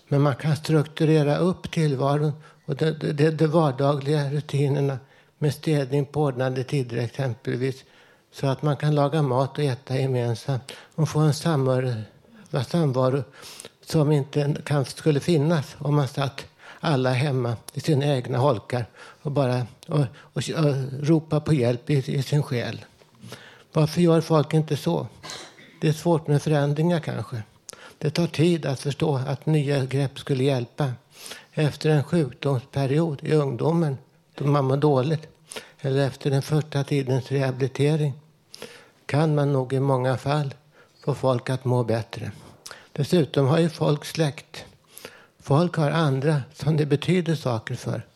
Men 0.09 0.23
man 0.23 0.35
kan 0.35 0.57
strukturera 0.57 1.37
upp 1.37 1.71
tillvaron 1.71 2.33
och 2.65 2.77
de, 2.77 2.91
de, 2.91 3.31
de, 3.31 3.47
vardagliga 3.47 4.31
rutinerna 4.31 4.99
med 5.39 5.55
städning 5.55 6.07
på 6.07 6.23
ordnade 6.23 6.65
tider 6.65 6.97
exempelvis. 6.97 7.85
Så 8.33 8.47
att 8.47 8.63
man 8.63 8.77
kan 8.77 8.95
laga 8.95 9.23
mat 9.23 9.59
och 9.59 9.65
äta 9.65 9.99
gemensamt 9.99 10.73
och 10.95 11.09
få 11.09 11.19
en 11.19 11.35
samvaro, 11.35 11.93
samvaro 12.67 13.23
som 13.85 14.13
inte 14.13 14.57
kan, 14.65 14.85
skulle 14.85 15.21
finnas 15.21 15.77
om 15.79 15.95
man 15.95 16.09
satt 16.09 16.45
alla 16.81 17.11
hemma 17.11 17.57
i 17.73 17.81
sina 17.81 18.07
egna 18.07 18.39
holkar 18.39 18.87
och 19.23 19.33
bara 19.33 19.67
och, 19.87 20.05
och, 20.21 20.43
och 20.57 20.75
ropa 21.03 21.41
på 21.41 21.55
hjälp 21.55 21.91
i, 21.91 21.95
i 22.19 22.23
sin 22.23 22.43
själ. 22.43 22.85
Varför 23.73 24.01
gör 24.01 24.21
folk 24.21 24.55
inte 24.55 24.77
så? 24.77 25.07
Det 25.81 25.89
är 25.89 25.93
svårt 25.93 26.27
med 26.27 26.43
förändringar 26.43 27.01
kanske. 27.01 27.43
Det 27.99 28.11
tar 28.11 28.27
tid 28.27 28.67
att 28.67 28.81
förstå 28.81 29.17
att 29.17 29.47
nya 29.47 29.85
grepp 29.85 30.19
skulle 30.19 30.45
hjälpa. 30.45 30.93
Efter 31.53 31.91
en 31.91 32.05
sjukdomsperiod 32.05 33.25
i 33.25 33.33
ungdomen 33.33 33.99
då 34.35 34.47
man 34.47 34.65
mår 34.65 34.77
dåligt 34.77 35.29
eller 35.81 36.07
efter 36.07 36.31
den 36.31 36.43
första 36.43 36.85
tidens 36.85 37.31
rehabilitering 37.33 38.13
kan 39.07 39.35
man 39.35 39.53
nog 39.53 39.73
i 39.73 39.81
många 39.81 40.17
fall 40.17 40.55
få 41.05 41.15
folk 41.15 41.51
att 41.51 41.65
må 41.65 41.85
bättre. 41.85 42.31
Dessutom 42.93 43.47
har 43.47 43.59
ju 43.59 43.69
folk 43.69 44.05
släkt. 44.05 44.65
Folk 45.41 45.77
har 45.77 45.91
andra 45.91 46.43
som 46.55 46.77
det 46.77 46.87
betyder 46.87 47.35
saker 47.35 47.75
för. 47.75 48.07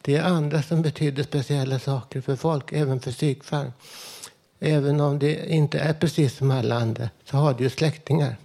Det 0.00 0.16
är 0.16 0.22
andra 0.22 0.62
som 0.62 0.82
betyder 0.82 1.22
speciella 1.22 1.78
saker 1.78 2.20
för 2.20 2.36
folk, 2.36 2.72
även 2.72 3.00
för 3.00 3.12
psykfall. 3.12 3.72
Även 4.60 5.00
om 5.00 5.18
det 5.18 5.52
inte 5.52 5.78
är 5.78 5.94
precis 5.94 6.36
som 6.36 6.50
alla 6.50 6.74
andra 6.74 7.10
så 7.24 7.36
har 7.36 7.54
det 7.54 7.62
ju 7.62 7.70
släktingar. 7.70 8.36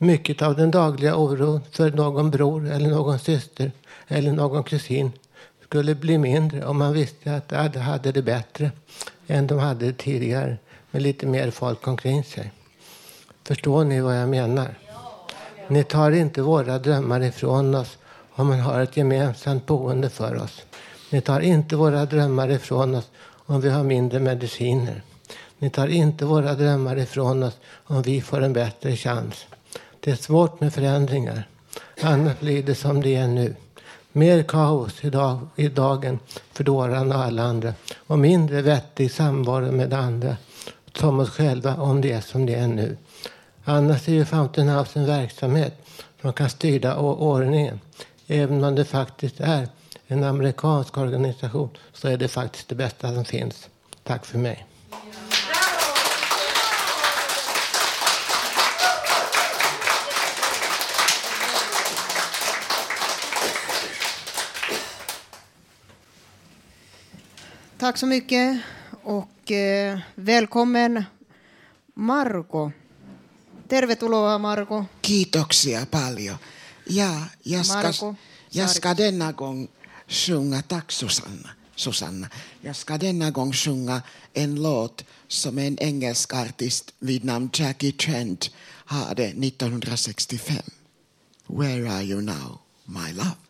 Mycket 0.00 0.42
av 0.42 0.56
den 0.56 0.70
dagliga 0.70 1.16
oron 1.16 1.60
för 1.70 1.90
någon 1.90 2.30
bror 2.30 2.70
eller 2.70 2.88
någon 2.88 3.18
syster 3.18 3.72
eller 4.08 4.32
någon 4.32 4.64
kusin 4.64 5.12
skulle 5.64 5.94
bli 5.94 6.18
mindre 6.18 6.66
om 6.66 6.78
man 6.78 6.92
visste 6.92 7.34
att 7.34 7.72
de 7.72 7.78
hade 7.80 8.12
det 8.12 8.22
bättre 8.22 8.70
än 9.26 9.46
de 9.46 9.58
hade 9.58 9.86
det 9.86 9.92
tidigare 9.92 10.56
med 10.90 11.02
lite 11.02 11.26
mer 11.26 11.50
folk 11.50 11.88
omkring 11.88 12.24
sig. 12.24 12.52
Förstår 13.44 13.84
ni 13.84 14.00
vad 14.00 14.16
jag 14.16 14.28
menar? 14.28 14.74
Ni 15.68 15.84
tar 15.84 16.10
inte 16.10 16.42
våra 16.42 16.78
drömmar 16.78 17.20
ifrån 17.20 17.74
oss 17.74 17.98
om 18.30 18.46
man 18.46 18.60
har 18.60 18.80
ett 18.80 18.96
gemensamt 18.96 19.66
boende 19.66 20.10
för 20.10 20.42
oss. 20.42 20.62
Ni 21.10 21.20
tar 21.20 21.40
inte 21.40 21.76
våra 21.76 22.06
drömmar 22.06 22.50
ifrån 22.50 22.94
oss 22.94 23.10
om 23.46 23.60
vi 23.60 23.70
har 23.70 23.84
mindre 23.84 24.20
mediciner. 24.20 25.02
Ni 25.58 25.70
tar 25.70 25.88
inte 25.88 26.24
våra 26.24 26.54
drömmar 26.54 26.96
ifrån 26.98 27.42
oss 27.42 27.58
om 27.84 28.02
vi 28.02 28.20
får 28.20 28.42
en 28.42 28.52
bättre 28.52 28.96
chans. 28.96 29.46
Det 30.00 30.10
är 30.10 30.16
svårt 30.16 30.60
med 30.60 30.74
förändringar. 30.74 31.48
Annars 32.02 32.40
blir 32.40 32.62
det 32.62 32.74
som 32.74 33.00
det 33.02 33.14
är 33.14 33.28
nu. 33.28 33.54
Mer 34.12 34.42
kaos 34.42 35.04
idag, 35.04 35.48
i 35.56 35.68
dagen 35.68 36.18
för 36.52 36.64
dårarna 36.64 37.16
och 37.16 37.24
alla 37.24 37.42
andra 37.42 37.74
och 38.06 38.18
mindre 38.18 38.62
vettig 38.62 39.12
samvaro 39.12 39.72
med 39.72 39.94
andra 39.94 40.36
som 40.94 41.20
oss 41.20 41.30
själva 41.30 41.76
om 41.76 42.00
det 42.00 42.12
är 42.12 42.20
som 42.20 42.46
det 42.46 42.54
är 42.54 42.66
nu. 42.66 42.96
Annars 43.64 44.08
är 44.08 44.12
ju 44.12 44.24
Fountain 44.24 44.68
House 44.68 44.98
en 44.98 45.06
verksamhet 45.06 45.74
som 46.20 46.32
kan 46.32 46.50
styra 46.50 46.96
ordningen. 46.96 47.80
Även 48.26 48.64
om 48.64 48.74
det 48.74 48.84
faktiskt 48.84 49.40
är 49.40 49.68
en 50.06 50.24
amerikansk 50.24 50.98
organisation 50.98 51.70
så 51.92 52.08
är 52.08 52.16
det 52.16 52.28
faktiskt 52.28 52.68
det 52.68 52.74
bästa 52.74 53.14
som 53.14 53.24
finns. 53.24 53.68
Tack 54.02 54.26
för 54.26 54.38
mig. 54.38 54.67
Tack 67.78 67.96
så 67.96 68.06
mycket 68.06 68.60
och 69.02 69.50
eh, 69.50 69.98
välkommen 70.14 71.04
Marko. 71.94 72.72
Tervetuloa 73.68 74.38
Marko. 74.38 74.84
Kiitoksia 75.02 75.86
paljon. 75.86 76.36
Ja 76.84 77.24
jag 77.42 77.66
ska, 77.66 77.76
Marko 77.76 78.14
jag 78.50 78.70
ska 78.70 78.94
denna 78.94 79.32
gång 79.32 79.68
sjunga, 80.08 80.62
tack 80.62 80.92
Susanna, 80.92 81.50
Susanna. 81.76 82.28
Jag 82.60 82.76
ska 82.76 82.98
denna 82.98 83.30
gång 83.30 83.52
sjunga 83.52 84.02
en 84.32 84.62
låt 84.62 85.04
som 85.28 85.58
en 85.58 85.78
engelsk 85.78 86.34
artist 86.34 86.94
vid 86.98 87.24
namn 87.24 87.50
Jackie 87.52 87.92
Trent 87.92 88.50
hade 88.84 89.24
1965. 89.24 90.56
Where 91.46 91.90
are 91.90 92.02
you 92.02 92.20
now, 92.20 92.58
my 92.84 93.12
love? 93.12 93.47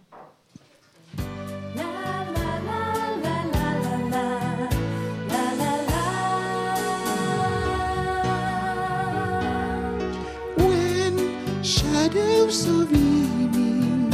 Shadows 12.09 12.67
of 12.67 12.91
evening 12.93 14.11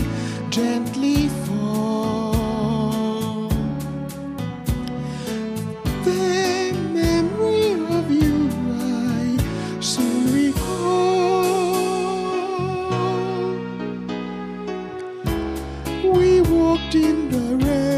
gently 0.51 1.29
fall, 1.29 3.49
the 6.05 6.73
memory 6.93 7.73
of 7.97 8.11
you 8.11 8.51
I 8.73 9.39
soon 9.81 10.33
recall. 10.33 11.45
We 16.03 16.41
walked 16.41 16.95
in 16.97 17.31
the 17.31 17.57
rain, 17.65 17.94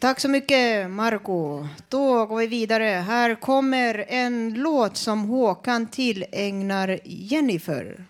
tack 0.00 0.20
så 0.20 0.28
mycket 0.28 0.90
Marco. 0.90 1.68
Då 1.88 2.26
går 2.26 2.38
vi 2.38 2.46
vidare. 2.46 2.84
Här 2.84 3.34
kommer 3.34 4.04
en 4.08 4.54
låt 4.54 4.96
som 4.96 5.24
Håkan 5.24 5.86
tillägnar 5.86 6.98
Jennifer. 7.04 8.04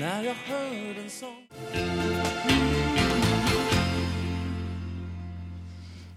När 0.00 0.24
jag 0.24 0.34
hör 0.34 1.04
en 1.04 1.10
sång 1.10 1.46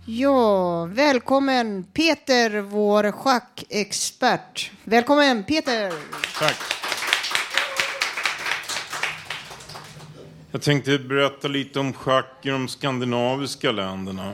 Ja, 0.06 0.86
välkommen 0.86 1.84
Peter, 1.84 2.62
vår 2.62 3.12
schackexpert. 3.12 4.72
Välkommen 4.84 5.44
Peter! 5.44 5.94
Tack. 6.40 6.79
Jag 10.52 10.62
tänkte 10.62 11.00
berätta 11.00 11.48
lite 11.48 11.80
om 11.80 11.94
schack 11.94 12.46
i 12.46 12.50
de 12.50 12.68
skandinaviska 12.68 13.72
länderna. 13.72 14.34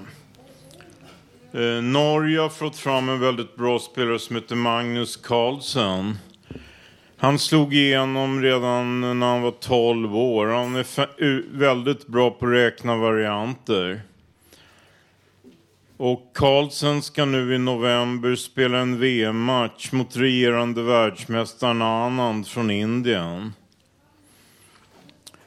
Eh, 1.53 1.83
Norge 1.83 2.39
har 2.39 2.49
fått 2.49 2.77
fram 2.77 3.09
en 3.09 3.19
väldigt 3.19 3.55
bra 3.55 3.79
spelare 3.79 4.19
som 4.19 4.35
heter 4.35 4.55
Magnus 4.55 5.17
Carlsen. 5.17 6.17
Han 7.17 7.39
slog 7.39 7.73
igenom 7.73 8.41
redan 8.41 9.01
när 9.19 9.27
han 9.27 9.41
var 9.41 9.51
12 9.51 10.15
år. 10.15 10.47
Han 10.47 10.75
är 10.75 11.57
väldigt 11.57 12.07
bra 12.07 12.31
på 12.31 12.45
att 12.45 12.51
räkna 12.51 12.95
varianter. 12.95 14.01
Och 15.97 16.31
Carlsen 16.33 17.01
ska 17.01 17.25
nu 17.25 17.55
i 17.55 17.57
november 17.57 18.35
spela 18.35 18.77
en 18.77 18.99
VM-match 18.99 19.91
mot 19.91 20.15
regerande 20.15 20.83
världsmästaren 20.83 21.81
Anand 21.81 22.47
från 22.47 22.71
Indien. 22.71 23.53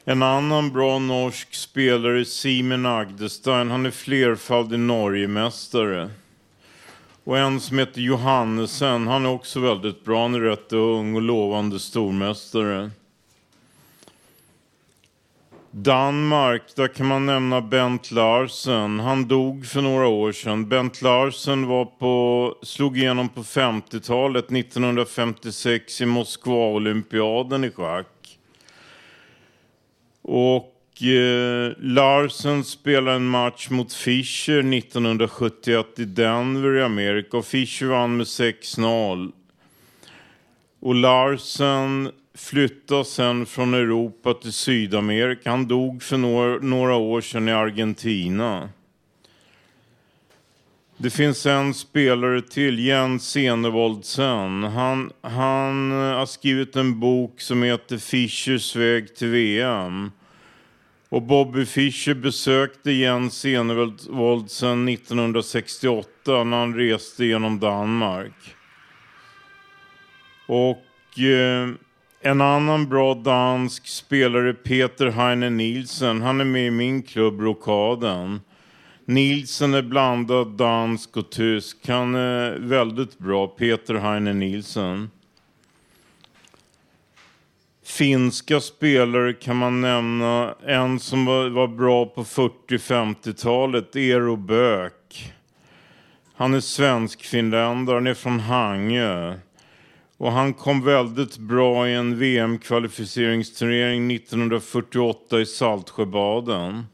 En 0.09 0.23
annan 0.23 0.71
bra 0.71 0.99
norsk 0.99 1.55
spelare 1.55 2.19
är 2.19 2.23
Simen 2.23 2.85
Agdestein. 2.85 3.71
Han 3.71 3.85
är 3.85 3.91
flerfaldig 3.91 4.79
Norgemästare. 4.79 6.09
Och 7.23 7.37
en 7.37 7.59
som 7.59 7.79
heter 7.79 8.01
Johannesen, 8.01 9.07
han 9.07 9.25
är 9.25 9.29
också 9.29 9.59
väldigt 9.59 10.05
bra. 10.05 10.21
Han 10.21 10.35
är 10.35 10.39
rätt 10.39 10.73
ung 10.73 11.15
och 11.15 11.21
lovande 11.21 11.79
stormästare. 11.79 12.91
Danmark, 15.71 16.63
där 16.75 16.87
kan 16.87 17.05
man 17.05 17.25
nämna 17.25 17.61
Bent 17.61 18.11
Larsen. 18.11 18.99
Han 18.99 19.27
dog 19.27 19.65
för 19.65 19.81
några 19.81 20.07
år 20.07 20.31
sedan. 20.31 20.69
Bent 20.69 21.01
Larsen 21.01 21.67
var 21.67 21.85
på, 21.85 22.55
slog 22.63 22.97
igenom 22.97 23.29
på 23.29 23.41
50-talet, 23.41 24.51
1956 24.51 26.01
i 26.01 26.05
Moskva-olympiaden 26.05 27.63
i 27.63 27.71
schack. 27.71 28.18
Och 30.21 31.03
eh, 31.03 31.71
Larsen 31.77 32.63
spelade 32.63 33.15
en 33.15 33.27
match 33.27 33.69
mot 33.69 33.93
Fischer 33.93 34.73
1971 34.73 35.85
i 35.97 36.05
Denver 36.05 36.77
i 36.77 36.83
Amerika 36.83 37.37
och 37.37 37.45
Fischer 37.45 37.85
vann 37.85 38.17
med 38.17 38.25
6-0. 38.25 39.31
Och 40.79 40.95
Larsen 40.95 42.11
flyttade 42.33 43.05
sen 43.05 43.45
från 43.45 43.73
Europa 43.73 44.33
till 44.33 44.53
Sydamerika. 44.53 45.49
Han 45.49 45.67
dog 45.67 46.03
för 46.03 46.17
några, 46.17 46.59
några 46.59 46.95
år 46.95 47.21
sedan 47.21 47.49
i 47.49 47.51
Argentina. 47.51 48.69
Det 51.01 51.09
finns 51.09 51.45
en 51.45 51.73
spelare 51.73 52.41
till, 52.41 52.79
Jens 52.79 53.37
Enevoldsen. 53.37 54.63
Han, 54.63 55.11
han 55.21 55.91
har 55.91 56.25
skrivit 56.25 56.75
en 56.75 56.99
bok 56.99 57.41
som 57.41 57.63
heter 57.63 57.97
Fischers 57.97 58.75
väg 58.75 59.15
till 59.15 59.27
VM. 59.27 60.11
Och 61.09 61.21
Bobby 61.21 61.65
Fischer 61.65 62.13
besökte 62.13 62.91
Jens 62.91 63.45
Enevoldsen 63.45 64.87
1968 64.87 66.43
när 66.43 66.57
han 66.57 66.75
reste 66.75 67.25
genom 67.25 67.59
Danmark. 67.59 68.55
Och 70.47 71.19
eh, 71.19 71.69
en 72.21 72.41
annan 72.41 72.89
bra 72.89 73.13
dansk 73.13 73.87
spelare, 73.87 74.53
Peter 74.53 75.07
Heine 75.07 75.49
Nielsen, 75.49 76.21
han 76.21 76.41
är 76.41 76.45
med 76.45 76.67
i 76.67 76.71
min 76.71 77.03
klubb 77.03 77.41
Rokaden. 77.41 78.41
Nielsen 79.09 79.73
är 79.73 79.81
blandad 79.81 80.47
dansk 80.47 81.17
och 81.17 81.29
tysk. 81.29 81.77
Han 81.87 82.15
är 82.15 82.59
väldigt 82.59 83.17
bra, 83.17 83.47
Peter 83.47 83.93
Heine 83.93 84.33
Nielsen. 84.33 85.09
Finska 87.83 88.59
spelare 88.59 89.33
kan 89.33 89.55
man 89.55 89.81
nämna. 89.81 90.55
En 90.65 90.99
som 90.99 91.25
var, 91.25 91.49
var 91.49 91.67
bra 91.67 92.05
på 92.05 92.23
40-50-talet, 92.23 93.95
Eero 93.95 94.35
Böök. 94.35 95.33
Han 96.35 96.53
är 96.53 96.59
svensk-finländare, 96.59 97.95
han 97.95 98.07
är 98.07 98.13
från 98.13 98.39
Hangö. 98.39 99.35
Och 100.17 100.31
han 100.31 100.53
kom 100.53 100.85
väldigt 100.85 101.37
bra 101.37 101.89
i 101.89 101.93
en 101.93 102.19
VM-kvalificeringsturnering 102.19 104.11
1948 104.11 105.39
i 105.39 105.45
Saltsjöbaden. 105.45 106.85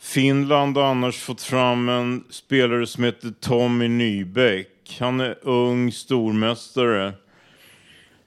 Finland 0.00 0.76
har 0.76 0.84
annars 0.84 1.16
fått 1.16 1.42
fram 1.42 1.88
en 1.88 2.24
spelare 2.30 2.86
som 2.86 3.04
heter 3.04 3.30
Tommy 3.40 3.88
Nybäck. 3.88 4.96
Han 5.00 5.20
är 5.20 5.38
ung 5.42 5.92
stormästare. 5.92 7.12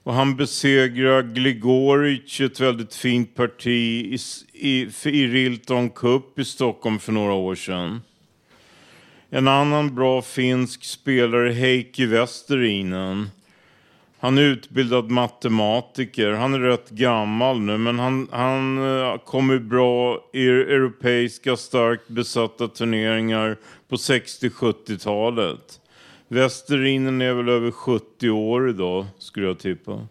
Och 0.02 0.14
han 0.14 0.36
besegrar 0.36 1.22
Gligoric 1.22 2.40
i 2.40 2.44
ett 2.44 2.60
väldigt 2.60 2.94
fint 2.94 3.34
parti 3.34 3.66
i, 3.66 4.18
i, 4.52 4.88
i 5.04 5.26
Rilton 5.26 5.90
Cup 5.90 6.38
i 6.38 6.44
Stockholm 6.44 6.98
för 6.98 7.12
några 7.12 7.32
år 7.32 7.54
sedan. 7.54 8.00
En 9.30 9.48
annan 9.48 9.94
bra 9.94 10.22
finsk 10.22 10.84
spelare 10.84 11.48
är 11.48 11.54
Heikki 11.54 12.06
Västerinen. 12.06 13.30
Han 14.22 14.38
är 14.38 14.42
utbildad 14.42 15.10
matematiker. 15.10 16.30
Han 16.30 16.54
är 16.54 16.58
rätt 16.58 16.90
gammal 16.90 17.60
nu, 17.60 17.78
men 17.78 17.98
han, 17.98 18.28
han 18.32 18.78
eh, 18.78 19.12
uh, 19.12 19.18
kommer 19.18 19.58
bra 19.58 20.24
i 20.32 20.48
europeiska 20.48 21.56
starkt 21.56 22.08
besatta 22.08 22.68
turneringar 22.68 23.56
på 23.88 23.96
60-70-talet. 23.96 25.80
Westerinen 26.28 27.22
är 27.22 27.34
väl 27.34 27.48
över 27.48 27.70
70 27.70 28.30
år 28.30 28.68
idag, 28.70 29.06
skulle 29.18 29.46
jag 29.46 29.58
tippa. 29.58 30.06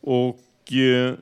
Och 0.00 0.72
eh, 0.72 1.14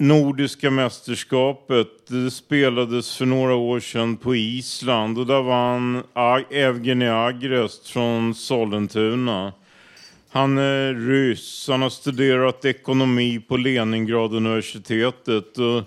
Nordiska 0.00 0.70
mästerskapet 0.70 1.88
det 2.06 2.30
spelades 2.30 3.16
för 3.16 3.26
några 3.26 3.54
år 3.54 3.80
sedan 3.80 4.16
på 4.16 4.34
Island 4.34 5.18
och 5.18 5.26
där 5.26 5.42
vann 5.42 6.02
Evgeni 6.50 7.08
Agrest 7.08 7.88
från 7.88 8.34
Sollentuna. 8.34 9.52
Han 10.30 10.58
är 10.58 10.94
ryss, 10.94 11.68
han 11.68 11.82
har 11.82 11.90
studerat 11.90 12.64
ekonomi 12.64 13.40
på 13.48 13.56
Leningrad-universitetet. 13.56 15.58
Och 15.58 15.84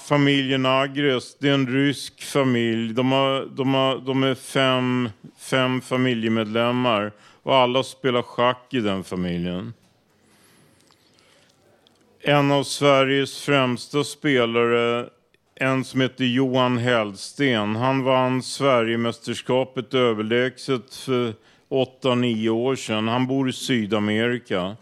familjen 0.00 0.66
Agrest, 0.66 1.36
det 1.40 1.48
är 1.48 1.54
en 1.54 1.68
rysk 1.68 2.22
familj. 2.22 2.94
De, 2.94 3.12
har, 3.12 3.48
de, 3.56 3.74
har, 3.74 3.98
de 3.98 4.22
är 4.22 4.34
fem, 4.34 5.08
fem 5.38 5.80
familjemedlemmar 5.80 7.12
och 7.42 7.56
alla 7.56 7.82
spelar 7.82 8.22
schack 8.22 8.74
i 8.74 8.80
den 8.80 9.04
familjen. 9.04 9.72
En 12.26 12.50
av 12.50 12.62
Sveriges 12.64 13.42
främsta 13.42 14.04
spelare, 14.04 15.08
en 15.54 15.84
som 15.84 16.00
heter 16.00 16.24
Johan 16.24 16.78
Hellsten, 16.78 17.76
han 17.76 18.04
vann 18.04 18.42
Sverigemästerskapet 18.42 19.94
överlägset 19.94 20.94
för 20.94 21.34
8-9 21.70 22.48
år 22.48 22.76
sedan. 22.76 23.08
Han 23.08 23.26
bor 23.26 23.48
i 23.48 23.52
Sydamerika. 23.52 24.76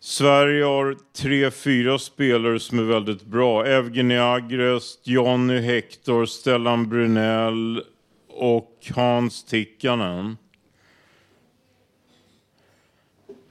Sverige 0.00 0.64
har 0.64 0.96
tre, 1.16 1.50
fyra 1.50 1.98
spelare 1.98 2.60
som 2.60 2.78
är 2.78 2.82
väldigt 2.82 3.24
bra. 3.24 3.66
Evgeni 3.66 4.18
Agrest, 4.18 5.00
Jonny 5.06 5.58
Hector, 5.58 6.26
Stellan 6.26 6.88
Brunell 6.88 7.82
och 8.28 8.86
Hans 8.94 9.44
Tikkanen. 9.44 10.36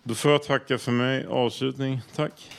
Då 0.07 0.15
får 0.15 0.31
jag 0.31 0.43
tacka 0.43 0.77
för 0.77 0.91
mig. 0.91 1.25
Avslutning. 1.25 2.01
Tack. 2.15 2.51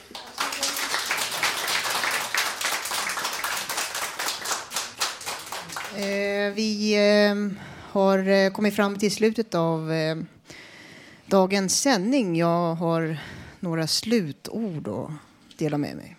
Eh, 5.96 6.54
vi 6.54 6.94
eh, 6.94 7.58
har 7.92 8.28
eh, 8.28 8.50
kommit 8.50 8.76
fram 8.76 8.98
till 8.98 9.12
slutet 9.12 9.54
av 9.54 9.92
dagens 11.26 11.80
sändning. 11.80 12.36
Jag 12.36 12.74
har 12.74 13.18
några 13.60 13.86
slutord 13.86 14.88
att 14.88 15.58
dela 15.58 15.78
med 15.78 15.96
mig. 15.96 16.16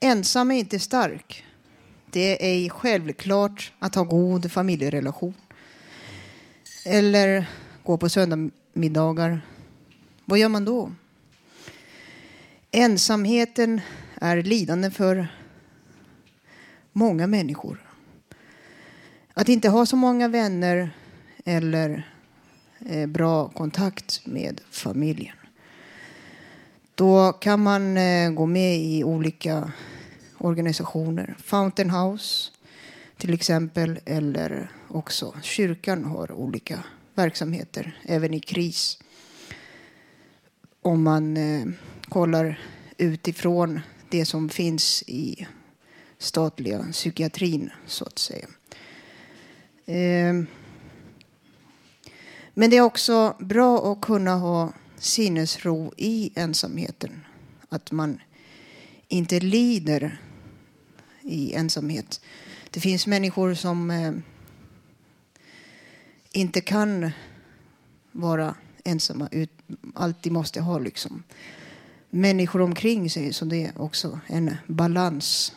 Ensam 0.00 0.50
är 0.50 0.58
inte 0.58 0.78
stark. 0.78 1.44
Det 2.10 2.32
är 2.32 2.50
ej 2.50 2.70
självklart 2.70 3.72
att 3.78 3.94
ha 3.94 4.02
god 4.02 4.52
familjerelation. 4.52 5.34
Eller 6.84 7.46
gå 7.86 7.96
på 7.96 8.08
söndagsmiddagar. 8.08 9.40
Vad 10.24 10.38
gör 10.38 10.48
man 10.48 10.64
då? 10.64 10.92
Ensamheten 12.70 13.80
är 14.14 14.42
lidande 14.42 14.90
för 14.90 15.28
många 16.92 17.26
människor. 17.26 17.82
Att 19.34 19.48
inte 19.48 19.68
ha 19.68 19.86
så 19.86 19.96
många 19.96 20.28
vänner 20.28 20.90
eller 21.44 22.10
eh, 22.86 23.06
bra 23.06 23.48
kontakt 23.48 24.26
med 24.26 24.60
familjen. 24.70 25.36
Då 26.94 27.32
kan 27.32 27.62
man 27.62 27.96
eh, 27.96 28.30
gå 28.30 28.46
med 28.46 28.78
i 28.78 29.04
olika 29.04 29.72
organisationer. 30.38 31.36
Fountain 31.38 31.90
House 31.90 32.50
till 33.16 33.34
exempel 33.34 33.98
eller 34.04 34.70
också 34.88 35.34
kyrkan 35.42 36.04
har 36.04 36.32
olika 36.32 36.84
verksamheter 37.16 38.00
även 38.04 38.34
i 38.34 38.40
kris. 38.40 38.98
om 40.82 41.02
man 41.02 41.36
eh, 41.36 41.66
kollar 42.08 42.60
utifrån 42.98 43.80
det 44.10 44.24
som 44.24 44.48
finns 44.48 45.04
i 45.06 45.46
statliga 46.18 46.86
psykiatrin, 46.92 47.70
så 47.86 48.04
att 48.04 48.18
säga. 48.18 48.46
Eh, 49.86 50.44
men 52.54 52.70
det 52.70 52.76
är 52.76 52.80
också 52.80 53.36
bra 53.40 53.92
att 53.92 54.00
kunna 54.00 54.34
ha 54.34 54.72
sinnesro 54.98 55.92
i 55.96 56.30
ensamheten. 56.34 57.24
Att 57.68 57.92
man 57.92 58.20
inte 59.08 59.40
lider 59.40 60.20
i 61.22 61.52
ensamhet. 61.52 62.20
Det 62.70 62.80
finns 62.80 63.06
människor 63.06 63.54
som 63.54 63.90
eh, 63.90 64.12
inte 66.36 66.60
kan 66.60 67.10
vara 68.12 68.54
ensamma, 68.84 69.28
ut, 69.32 69.50
alltid 69.94 70.32
måste 70.32 70.60
ha 70.60 70.78
liksom 70.78 71.22
människor 72.10 72.62
omkring 72.62 73.10
sig. 73.10 73.32
Så 73.32 73.44
det 73.44 73.64
är 73.64 73.82
också 73.82 74.20
en 74.26 74.56
balans. 74.66 75.56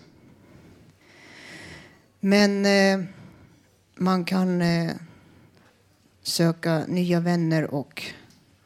Men 2.19 2.65
eh, 2.65 3.05
man 3.95 4.25
kan 4.25 4.61
eh, 4.61 4.91
söka 6.21 6.85
nya 6.87 7.19
vänner 7.19 7.73
och 7.73 8.03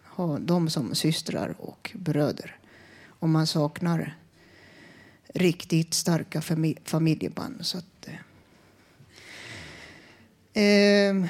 ha 0.05 0.39
dem 0.39 0.69
som 0.69 0.95
systrar 0.95 1.55
och 1.59 1.91
bröder. 1.93 2.57
Om 3.19 3.31
man 3.31 3.47
saknar 3.47 4.17
riktigt 5.33 5.93
starka 5.93 6.41
familjeband. 6.85 7.65
Så 7.65 7.77
att, 7.77 8.07
eh, 10.53 10.63
eh 10.63 11.25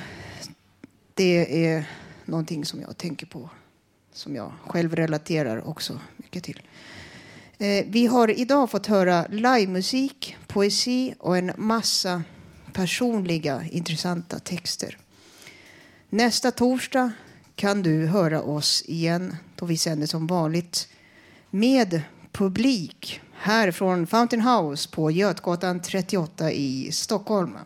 det 1.14 1.66
är 1.66 1.90
någonting 2.26 2.66
som 2.66 2.82
jag 2.82 2.98
tänker 2.98 3.26
på, 3.26 3.50
som 4.14 4.36
jag 4.36 4.52
själv 4.68 4.96
relaterar 4.96 5.68
också 5.68 6.00
mycket 6.18 6.44
till. 6.44 6.62
Eh, 7.58 7.86
vi 7.88 8.06
har 8.06 8.40
idag 8.40 8.70
fått 8.70 8.88
höra 8.88 9.26
livemusik, 9.30 10.38
poesi 10.48 11.14
och 11.20 11.38
en 11.38 11.52
massa 11.58 12.24
personliga 12.74 13.64
intressanta 13.72 14.40
texter. 14.40 14.98
Nästa 16.10 16.52
torsdag 16.52 17.12
kan 17.56 17.84
du 17.84 18.06
höra 18.06 18.42
oss 18.42 18.84
igen 18.88 19.36
då 19.56 19.66
vi 19.66 19.78
sänder 19.78 20.08
som 20.08 20.28
vanligt 20.28 20.88
med 21.50 22.02
publik 22.32 23.22
här 23.34 23.72
från 23.72 24.08
Fountain 24.08 24.42
House 24.42 24.90
på 24.90 25.12
Götgatan 25.12 25.82
38 25.82 26.52
i 26.52 26.92
Stockholm. 26.92 27.58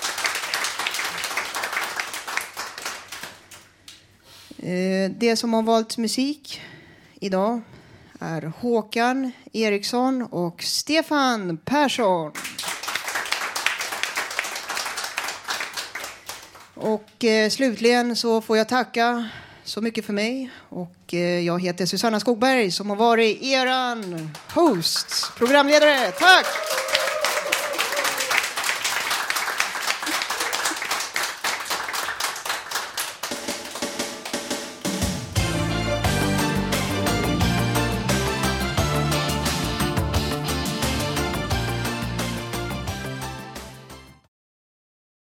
Eh, 4.64 5.12
det 5.12 5.36
som 5.36 5.54
har 5.54 5.64
valt 5.64 5.98
musik 5.98 6.62
idag 7.20 7.62
är 8.20 8.42
Håkan 8.42 9.32
Eriksson 9.54 10.22
och 10.22 10.64
Stefan 10.64 11.58
Persson. 11.58 12.32
Och 16.74 17.24
eh, 17.24 17.50
slutligen 17.50 18.16
så 18.16 18.42
får 18.42 18.58
jag 18.58 18.70
tacka 18.70 19.30
så 19.64 19.82
mycket 19.82 20.06
för 20.06 20.14
mig. 20.14 20.50
Och 20.70 21.14
eh, 21.14 21.40
jag 21.40 21.62
heter 21.62 21.86
Susanna 21.86 22.20
Skogberg 22.20 22.72
som 22.72 22.90
har 22.90 22.98
varit 22.98 23.42
eran 23.42 24.32
host, 24.54 25.32
programledare. 25.38 26.12
Tack! 26.12 26.46